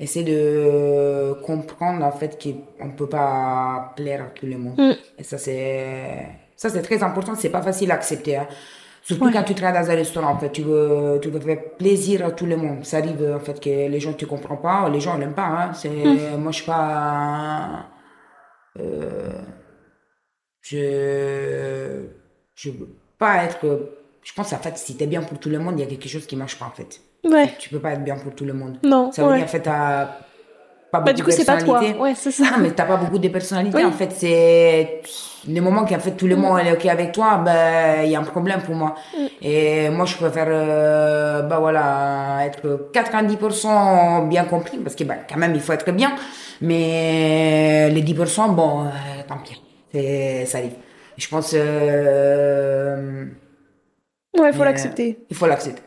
[0.00, 4.78] Essayer de comprendre en fait qu'on ne peut pas plaire à tout le monde.
[4.78, 4.92] Mm.
[5.18, 8.36] Et ça, c'est ça c'est très important, c'est pas facile à accepter.
[8.36, 8.48] Hein.
[9.02, 12.26] Surtout quand tu travailles dans un restaurant, en fait, tu veux, tu veux faire plaisir
[12.26, 12.84] à tout le monde.
[12.84, 15.46] Ça arrive, en fait, que les gens ne te comprennent pas, les gens n'aiment pas,
[15.46, 15.72] hein.
[15.72, 16.36] C'est, hmm.
[16.38, 17.86] moi, je suis pas,
[18.78, 19.40] euh,
[20.60, 22.02] je,
[22.54, 22.88] je veux
[23.18, 23.97] pas être,
[24.28, 25.86] je pense, en fait, si tu es bien pour tout le monde, il y a
[25.86, 27.00] quelque chose qui marche pas, en fait.
[27.24, 27.54] Ouais.
[27.58, 28.76] Tu peux pas être bien pour tout le monde.
[28.82, 29.10] Non.
[29.10, 30.18] Ça veut dire, en fait, à
[30.90, 31.82] pas bah, du coup, c'est pas toi.
[31.98, 32.44] Ouais, c'est ça.
[32.44, 33.84] Non, mais t'as pas beaucoup de personnalité.
[33.84, 35.02] En fait, c'est
[35.46, 38.20] les moments qu'en fait tout le monde est ok avec toi, ben il y a
[38.20, 38.94] un problème pour moi.
[39.14, 39.26] Mm.
[39.42, 45.36] Et moi, je préfère, euh, bah voilà, être 90% bien compris parce que ben quand
[45.36, 46.12] même il faut être bien.
[46.62, 48.88] Mais les 10%, bon, euh,
[49.28, 49.60] tant pis,
[49.92, 50.76] c'est ça arrive.
[51.18, 51.52] Je pense.
[51.54, 53.26] Euh,
[54.38, 55.18] ouais, il faut l'accepter.
[55.30, 55.82] Il faut l'accepter.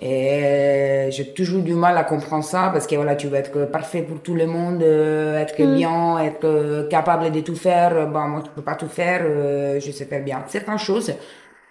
[0.00, 4.02] Et j'ai toujours du mal à comprendre ça parce que voilà, tu veux être parfait
[4.02, 5.74] pour tout le monde, euh, être mm.
[5.74, 8.06] bien, être euh, capable de tout faire.
[8.08, 11.12] Bon, moi, je peux pas tout faire, euh, je sais faire bien certaines choses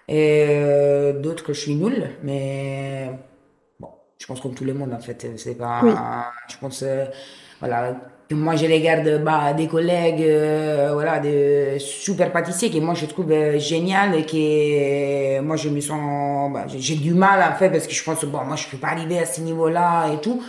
[0.08, 2.10] et d'autres que je suis nulle.
[2.22, 3.10] Mais
[3.80, 5.26] bon, je pense comme tout le monde en fait.
[5.36, 5.80] C'est pas,
[6.48, 6.84] je pense,
[7.60, 7.94] voilà,
[8.34, 13.32] moi je regarde bah, des collègues euh, voilà des super pâtissiers que moi je trouve
[13.32, 17.86] euh, génial et que moi je me sens bah, j'ai du mal en fait parce
[17.86, 20.42] que je pense bon moi je peux pas arriver à ce niveau là et tout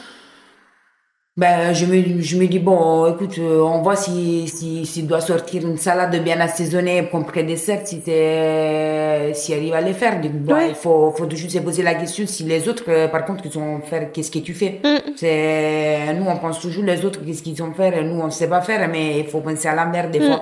[1.40, 5.22] ben, je me, je me dis, bon, écoute, euh, on voit si, si, si doit
[5.22, 10.20] sortir une salade bien assaisonnée comme pré-dessert, si t'es, si arrive à les faire.
[10.22, 13.46] bon, il faut, faut toujours se poser la question si les autres, euh, par contre,
[13.46, 14.82] ils ont faire, qu'est-ce que tu fais?
[14.84, 15.12] Mm.
[15.16, 18.60] C'est, nous, on pense toujours les autres, qu'est-ce qu'ils ont fait, nous, on sait pas
[18.60, 20.26] faire, mais il faut penser à l'envers des mm.
[20.26, 20.42] fois.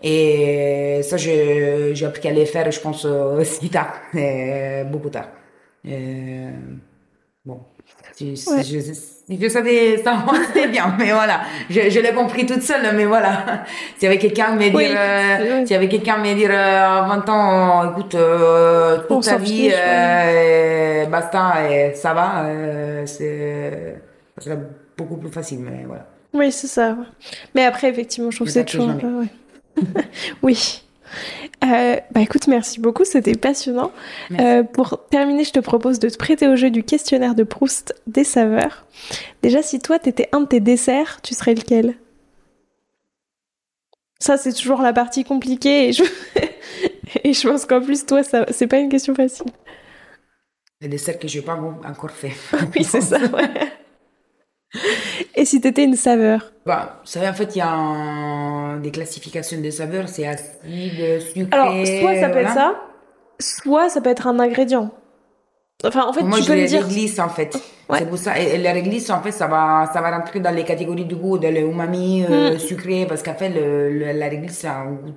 [0.00, 3.94] Et ça, j'ai appris à les faire, je pense, aussi tard,
[4.92, 5.30] beaucoup tard.
[7.44, 7.58] bon,
[8.20, 8.78] je, je,
[9.40, 13.64] je savais ça, c'était bien, mais voilà, je, je l'ai compris toute seule, mais voilà.
[13.98, 17.28] S'il y avait quelqu'un me dire, euh, s'il y avait quelqu'un me dire euh, 20
[17.28, 24.00] ans, écoute, euh, toute ta vie, euh, basta, et ça va, euh, c'est,
[24.38, 24.56] ça
[24.96, 26.06] beaucoup plus facile, mais voilà.
[26.32, 26.96] Oui, c'est ça.
[27.54, 29.26] Mais après, effectivement, je trouve que c'est toujours un peu,
[30.42, 30.82] oui.
[31.64, 33.92] Euh, bah écoute, merci beaucoup, c'était passionnant.
[34.38, 37.94] Euh, pour terminer, je te propose de te prêter au jeu du questionnaire de Proust
[38.06, 38.86] des saveurs.
[39.42, 41.94] Déjà, si toi t'étais un de tes desserts, tu serais lequel?
[44.18, 46.04] Ça, c'est toujours la partie compliquée et je,
[47.24, 49.46] et je pense qu'en plus, toi, ça, c'est pas une question facile.
[50.80, 52.32] Les desserts que je n'ai pas encore fait.
[52.74, 53.50] oui, c'est ça, ouais.
[55.34, 59.70] Et si t'étais une saveur bah, savez, en fait, il y a des classifications de
[59.70, 61.48] saveurs, c'est acide, sucré.
[61.50, 62.80] Alors, soit ça peut être ça,
[63.40, 64.90] soit ça peut être un ingrédient.
[65.84, 66.84] Enfin, en fait, Moi, tu peux les dire.
[66.84, 67.56] réglisse, en fait.
[67.92, 68.38] C'est pour ça.
[68.38, 71.38] Et, les réglisse, en fait, ça va, ça va rentrer dans les catégories du goût,
[71.38, 72.58] de l'umami euh, mm.
[72.58, 75.14] sucré, parce qu'en fait, le, la réglisse, c'est un goût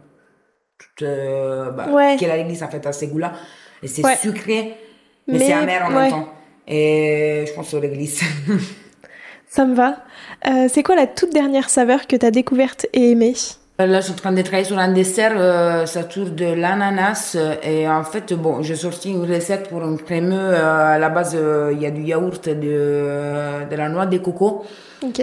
[1.02, 3.34] euh, bah, qui est la réglisse, en fait, à ces goûts-là.
[3.84, 4.78] Et c'est sucré,
[5.28, 6.30] mais, c'est amer en même temps.
[6.66, 8.24] Et je pense que réglisse.
[9.56, 9.98] Ça me va.
[10.48, 13.36] Euh, c'est quoi la toute dernière saveur que tu as découverte et aimée?
[13.80, 16.56] Euh, Là, je suis en train de travailler sur un dessert, euh, ça tourne de
[16.56, 17.38] l'ananas.
[17.62, 20.56] Et en fait, bon, j'ai sorti une recette pour un crémeux.
[20.56, 21.38] à la base,
[21.72, 24.64] il y a du yaourt, de, de la noix de coco.
[25.04, 25.22] Ok.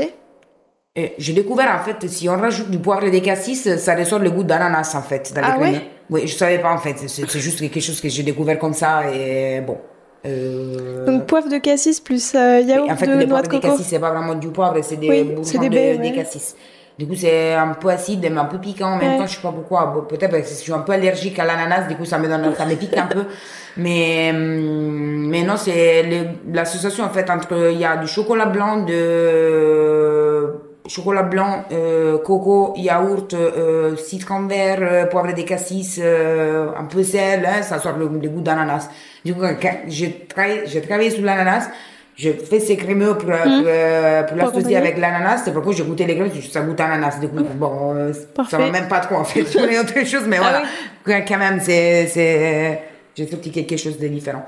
[0.95, 4.21] Et j'ai découvert, en fait, si on rajoute du poivre et des cassis, ça ressort
[4.21, 5.91] le goût d'ananas, en fait, dans ah Ouais?
[6.09, 6.95] Oui, je savais pas, en fait.
[7.09, 9.13] C'est juste quelque chose que j'ai découvert comme ça.
[9.13, 9.79] Et bon,
[10.27, 11.07] euh...
[11.07, 13.69] Donc poivre de cassis plus euh, yaourt en fait, de noix de coco.
[13.69, 16.13] cassis, c'est pas vraiment du poivre, c'est des oui, bourgeons des de, baies, de ouais.
[16.13, 16.55] cassis.
[16.99, 19.19] Du coup, c'est un peu acide, mais un peu piquant en même Ouais.
[19.19, 19.27] temps.
[19.27, 20.07] Je sais pas pourquoi.
[20.07, 22.55] Peut-être parce que je suis un peu allergique à l'ananas, du coup, ça me donne,
[22.55, 23.25] ça me pique un peu.
[23.79, 26.05] Mais, mais non, c'est
[26.53, 28.93] l'association, en fait, entre, il y a du chocolat blanc, de,
[30.91, 37.47] chocolat blanc, euh, coco, yaourt, euh, citron vert, euh, poivre de cassis, un peu sel,
[37.47, 38.89] hein, ça sort le, le goût d'ananas.
[39.25, 41.69] Du coup, quand j'ai travaillé, j'ai travaillé sur l'ananas,
[42.17, 43.65] je fais ces crémeux pour, Mhm.
[44.27, 45.43] pour, l'associer avec l'ananas.
[45.45, 47.19] C'est pourquoi j'ai goûté les crêmes, ça goûte ananas.
[47.21, 48.57] Du coup, bon, euh, ça Parfait.
[48.59, 49.45] va même pas trop en fait.
[49.53, 50.63] Je autre chose, mais Ah
[51.07, 51.23] voilà.
[51.27, 52.83] Quand même, c'est, c'est,
[53.15, 54.45] j'ai sorti quelque chose de différent.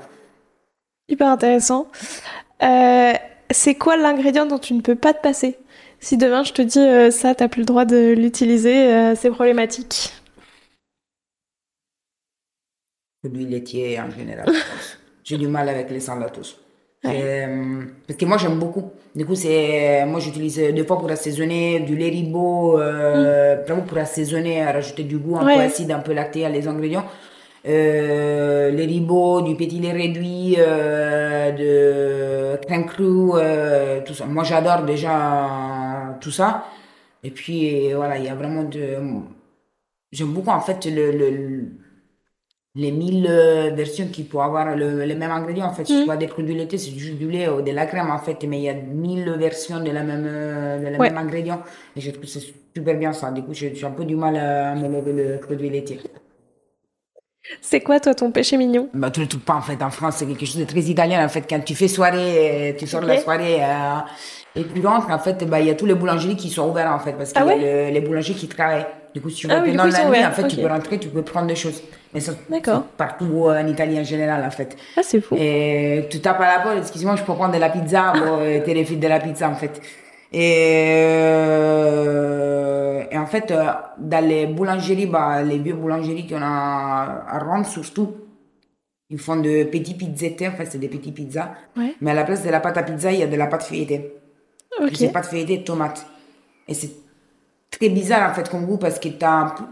[1.09, 1.87] Hyper intéressant.
[2.61, 3.13] Euh,
[3.49, 5.57] c'est quoi l'ingrédient dont tu ne peux pas te passer?
[6.03, 9.29] Si demain je te dis euh, ça, t'as plus le droit de l'utiliser, euh, c'est
[9.29, 10.11] problématique.
[13.21, 14.51] Produits laitiers en général.
[15.23, 16.57] J'ai du mal avec les sans lactose.
[17.05, 18.91] Euh, parce que moi j'aime beaucoup.
[19.15, 23.97] Du coup, c'est moi j'utilise deux fois pour assaisonner du lait ribot, euh, vraiment pour
[23.97, 25.55] assaisonner, rajouter du goût un Ouais.
[25.55, 27.05] peu acide, un peu lacté à les ingrédients.
[27.65, 34.25] Euh, les ribots, du petit lait réduit, euh, de crème crue, euh, tout ça.
[34.25, 36.65] Moi j'adore déjà tout ça.
[37.23, 38.97] Et puis voilà, il y a vraiment de.
[40.11, 41.67] J'aime beaucoup en fait le, le-
[42.75, 45.85] les mille euh, versions qu'il peut avoir le, les mêmes ingrédients en fait.
[45.85, 48.17] Si tu vois des produits laitiers, c'est juste du lait ou de la crème en
[48.19, 51.09] fait, mais il y a mille versions de la même, euh, de la Ouais.
[51.09, 51.61] même ingrédient.
[51.95, 52.43] Et je trouve que c'est
[52.75, 53.31] super bien ça.
[53.31, 55.99] Du coup, j'ai j'ai un peu du mal à me lever le produit laitier.
[57.61, 58.89] C'est quoi toi ton péché mignon?
[58.93, 61.25] Bah, tous les trucs pas en fait en France, c'est quelque chose de très italien
[61.25, 61.45] en fait.
[61.49, 63.19] Quand tu fais soirée, euh, tu sors de la Ok.
[63.19, 63.99] soirée euh,
[64.55, 66.93] et tu rentres en fait, bah, il y a tous les boulangeries qui sont ouvertes
[66.93, 67.87] en fait parce qu'il Ah y a ouais?
[67.89, 68.85] le- les boulangers qui travaillent.
[69.13, 70.61] Du coup, si tu Ah vas oui, sont la nuit, ouverts, en fait, tu ok.
[70.61, 71.83] peux rentrer, tu peux prendre des choses.
[72.13, 72.31] Mais ça,
[72.97, 74.77] partout euh, en Italie en général en fait.
[74.95, 75.35] Ah c'est fou.
[75.37, 78.59] Et tu tapes à la porte, excuse-moi, je peux prendre de la pizza, bon, euh,
[78.63, 79.81] t'es les filles de la pizza en fait.
[80.33, 80.93] Et,
[82.13, 83.63] euh, et en fait, euh,
[83.97, 88.15] dans les boulangeries, bah, les vieux boulangeries qu'on a à Rome surtout,
[89.09, 91.51] ils font de petits pizzettes, en fait, c'est des petits pizzas.
[91.77, 91.95] Ouais.
[92.01, 93.63] Mais à la place de la pâte à pizza, il y a de la pâte
[93.63, 94.13] feuilletée.
[94.81, 94.91] Ok.
[94.91, 96.05] Et C'est pâte feuilletée de tomate.
[96.67, 96.91] Et c'est
[97.69, 99.63] très bizarre en fait comme goût parce que un peu-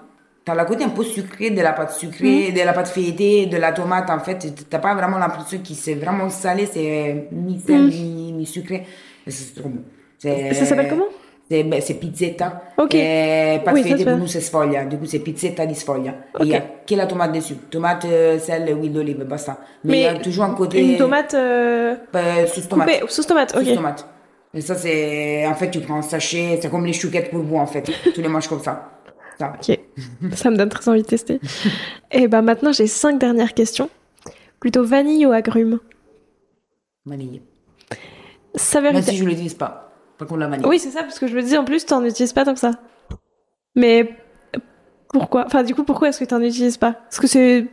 [0.44, 2.54] t'as la côté un peu sucré de la pâte sucrée, Mm.
[2.54, 4.54] de la pâte feuilletée, de la tomate en fait.
[4.70, 8.86] T'as pas vraiment l'impression que c'est vraiment salé, c'est mi sel, mi, mi sucré.
[9.26, 9.82] Et c'est trop bon.
[10.22, 10.54] C'est-.
[10.54, 11.06] Ça s'appelle comment?
[11.50, 12.62] C'est, ben, pizzetta.
[12.78, 12.92] Ok.
[12.92, 14.16] Pâte Oui, ça pour fait.
[14.16, 14.86] nous c'est sfoglia.
[14.86, 16.14] Du coup c'est pizzetta di sfoglia.
[16.40, 17.56] Et il a que la tomate dessus.
[17.70, 19.58] Tomate, euh, sel, huile d'olive, basta.
[19.84, 20.80] Mais il y a toujours un côté.
[20.94, 22.88] Une tomate euh, euh, sauce tomate.
[22.90, 23.66] coupée, sauce tomate, ok.
[23.66, 24.08] Sauce tomate.
[24.54, 25.46] Et ça, c'est.
[25.48, 27.90] En fait, tu prends un sachet, c'est comme les chouquettes pour vous, en fait.
[28.14, 28.92] tu les manges comme ça.
[29.40, 29.54] ça.
[29.58, 29.78] Ok,
[30.36, 31.40] ça me donne très envie de tester.
[32.12, 33.90] Et ben maintenant j'ai cinq dernières questions.
[34.62, 35.80] Plutôt vanille ou agrumes?
[37.06, 37.42] Vanille.
[38.56, 39.91] Saveur Même ita- si je ne l'utilise pas.
[40.38, 40.66] La vanille.
[40.68, 42.60] Oui, c'est ça, parce que je me dis en plus, t'en utilises pas tant que
[42.60, 42.72] ça.
[43.76, 44.10] Mais
[45.12, 45.46] pourquoi?
[45.46, 46.94] Enfin, du coup, pourquoi est-ce que t'en utilises pas?
[46.94, 47.66] Parce que c'est.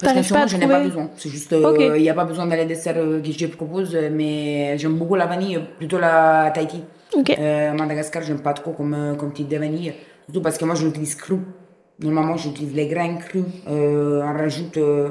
[0.00, 1.10] Parce qu'en je n'ai pas besoin.
[1.16, 1.52] C'est juste.
[1.52, 4.94] euh, Il n'y a pas besoin dans les desserts euh, que je propose, mais j'aime
[4.96, 6.82] beaucoup la vanille, plutôt la Tahiti.
[7.14, 7.30] Ok.
[7.38, 9.94] Euh, Madagascar, j'aime pas trop comme, euh, comme type de vanille.
[10.26, 11.38] Surtout parce que moi, je l'utilise cru.
[12.00, 13.44] Normalement, j'utilise les grains crus.
[13.66, 15.10] On rajoute euh,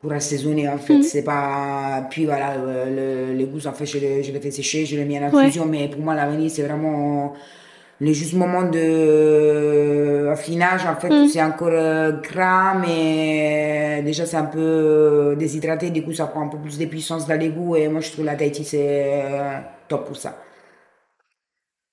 [0.00, 0.78] pour assaisonner, en Mhm.
[0.78, 1.02] fait.
[1.02, 2.06] C'est pas.
[2.10, 4.96] Puis voilà, euh, le, les goûts, en fait, je les, je les fais sécher, je
[4.96, 5.66] les mets en infusion.
[5.66, 7.34] Mais pour moi, la vanille, c'est vraiment
[8.00, 10.86] le juste moment de euh, affinage.
[10.86, 15.90] En fait, c'est encore euh, gras, mais déjà, c'est un peu déshydraté.
[15.90, 17.76] Du coup, ça prend un peu plus de puissance dans les goûts.
[17.76, 19.22] Et moi, je trouve la Tahiti, c'est
[19.88, 20.36] top pour ça.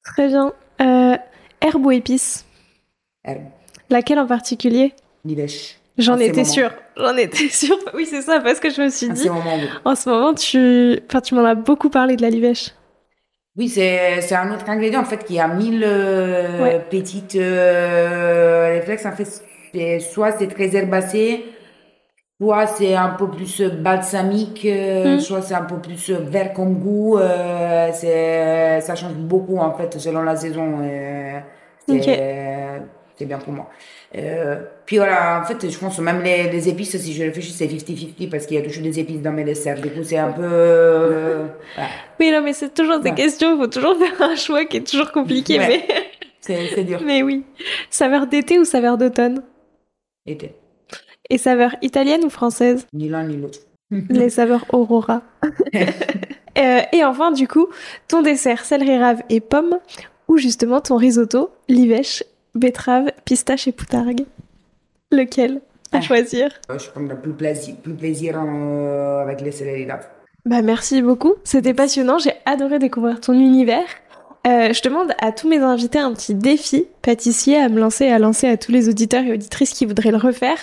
[0.03, 0.53] Très bien.
[0.79, 1.17] Euh,
[1.59, 2.45] herbe ou épice
[3.25, 3.41] Herbe.
[3.89, 4.93] Laquelle en particulier?
[5.25, 5.76] L'ivèche.
[5.97, 6.71] J'en étais sûre.
[6.95, 7.77] J'en étais sûre.
[7.93, 9.29] Oui, c'est ça, parce que je me suis dit.
[9.29, 9.69] oui.
[9.85, 12.71] En ce moment, tu, enfin, tu m'en as beaucoup parlé de la livèche.
[13.57, 16.79] Oui, c'est un autre ingrédient en fait qui a mille euh, Ouais.
[16.91, 19.05] petites euh, réflexes.
[19.07, 21.43] En fait, soit c'est très herbacé,
[22.39, 25.19] soit c'est un peu plus balsamique, euh, Mm.
[25.19, 27.17] soit c'est un peu plus vert comme goût.
[27.17, 30.77] euh, ça change beaucoup en fait selon la saison.
[31.87, 33.67] c'est bien pour moi.
[34.15, 37.67] Euh, puis voilà, en fait, je pense même les, les épices, si je réfléchis, c'est
[37.67, 39.81] 50-50 parce qu'il y a toujours des épices dans mes desserts.
[39.81, 40.43] Du coup, c'est un peu.
[40.43, 41.45] euh,
[41.75, 41.89] voilà.
[42.19, 43.15] Oui, non, mais c'est toujours des Ouais.
[43.15, 43.53] questions.
[43.55, 45.59] Il faut toujours faire un choix qui est toujours compliqué.
[45.59, 45.83] Ouais.
[45.87, 45.87] Mais...
[46.39, 47.01] C'est c'est dur.
[47.03, 47.43] mais oui.
[47.89, 49.43] Saveur d'été ou saveur d'automne?
[50.25, 50.53] Été.
[51.29, 52.87] Et saveur italienne ou française?
[52.93, 53.59] Ni l'un ni l'autre.
[53.91, 55.23] Les saveurs Aurora.
[56.57, 57.67] Euh, et enfin, du coup,
[58.07, 59.77] ton dessert céleri rave et pomme
[60.29, 62.23] ou justement ton risotto livèche,
[62.57, 64.25] betterave, pistache et poutargue.
[65.11, 66.01] Lequel à Ah.
[66.01, 66.49] choisir?
[66.69, 69.87] Euh, Je prendrai plus plaisir, plus plaisir euh, avec les céleri.
[70.45, 73.85] Bah merci beaucoup, c'était passionnant, j'ai adoré découvrir ton univers.
[74.45, 78.11] Euh, je demande à tous mes invités un petit défi pâtissier à me lancer et
[78.13, 80.57] à lancer à tous les auditeurs et auditrices qui voudraient le refaire.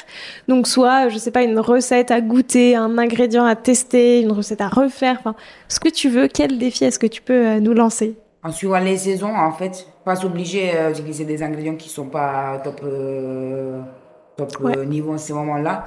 [0.48, 4.62] Donc soit, je sais pas, une recette à goûter, un ingrédient à tester, une recette
[4.62, 5.34] à refaire, enfin,
[5.68, 8.16] ce que tu veux, quel défi est-ce que tu peux euh, nous lancer?
[8.42, 12.60] En suivant les saisons, en fait, pas s'obliger euh, d'utiliser des ingrédients qui sont pas
[12.62, 13.80] top, euh,
[14.36, 14.76] top Ouais.
[14.78, 15.84] euh, niveau en ce moment-là.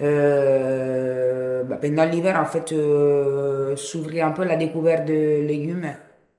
[0.00, 5.92] Euh, bah, pendant l'hiver, en fait, euh, s'ouvrir un peu la découverte de légumes.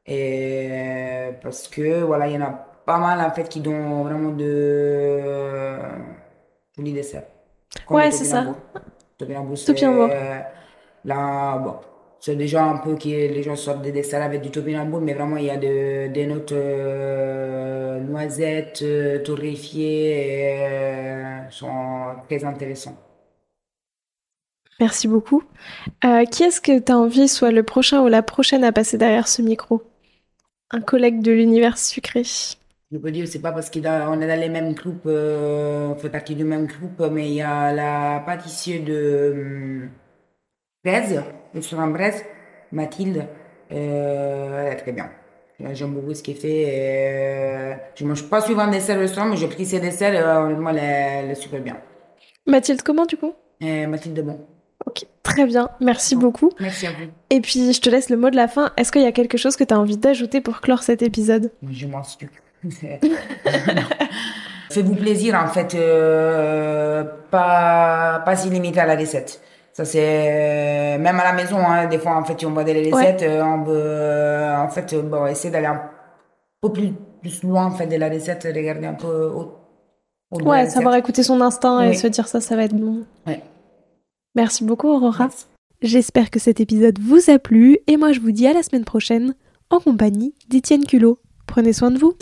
[0.05, 4.32] Et parce que voilà, il y en a pas mal en fait qui donnent vraiment
[4.32, 5.78] de
[6.76, 7.24] jolis desserts.
[7.88, 8.45] Comme Ouais, c'est ça.
[9.18, 9.57] topinambour.
[9.64, 10.09] Topinambour,
[11.05, 11.76] là, bon,
[12.24, 15.38] c'est déjà un peu que les gens sortent des desserts avec du topinambour, mais vraiment
[15.38, 22.95] il y a des notes euh, noisettes, euh, torréfiées, et, sont très intéressants.
[24.80, 25.43] Merci beaucoup.
[26.30, 29.28] qui est-ce que tu as envie soit le prochain ou la prochaine à passer derrière
[29.28, 29.82] ce micro?
[30.69, 32.24] Un collègue de l'univers sucré
[32.93, 36.36] je peux dire, c'est pas parce qu'on est dans les mêmes groupes, on fait partie
[36.36, 39.88] du même groupe, mais il y a la pâtissier de
[40.84, 41.24] 13
[41.54, 42.26] et sur un Brest,
[42.72, 43.28] Mathilde,
[43.72, 45.10] euh, très bien.
[45.74, 46.66] J'aime beaucoup ce qu'elle fait.
[46.68, 50.18] Euh, je ne mange pas souvent des desserts restaurant, mais j'ai pris ses desserts et
[50.18, 51.78] elle est super bien.
[52.47, 53.34] Mathilde, comment du coup?
[53.62, 54.39] Euh, Mathilde Bon.
[54.88, 55.70] Ok, très bien.
[55.80, 56.49] Merci beaucoup.
[56.60, 57.06] Merci à vous.
[57.30, 58.72] Et puis, je te laisse le mot de la fin.
[58.78, 61.52] Est-ce qu'il y a quelque chose que tu as envie d'ajouter pour clore cet épisode?
[61.70, 62.28] Je m'en suis.
[64.72, 65.76] Faites-vous plaisir, en fait.
[65.76, 69.41] Euh, pas, pas si limité à la recette.
[69.74, 73.24] Ça, c'est, même à la maison, hein, des fois, en fait, on voit des recettes,
[73.24, 75.82] euh, on veut, euh, en fait, euh, bon, essayer d'aller un
[76.61, 76.91] peu plus,
[77.22, 79.57] plus loin, en fait, de la recette, regarder un peu au,
[80.32, 83.03] Ouais, savoir écouter son instinct et se dire ça, ça va être bon.
[83.28, 83.43] Ouais.
[84.34, 85.28] Merci beaucoup, Aurora.
[85.82, 88.86] J'espère que cet épisode vous a plu et moi je vous dis à la semaine
[88.86, 89.34] prochaine
[89.69, 91.19] en compagnie d'Étienne Culot.
[91.47, 92.13] Prenez soin de vous.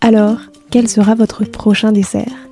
[0.00, 0.38] Alors,
[0.70, 2.51] quel sera votre prochain dessert?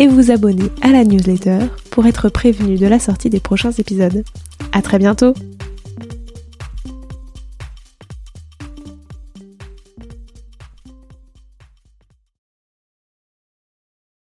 [0.00, 1.58] et vous abonner à la newsletter
[1.90, 4.24] pour être prévenu de la sortie des prochains épisodes.
[4.72, 5.34] À très bientôt!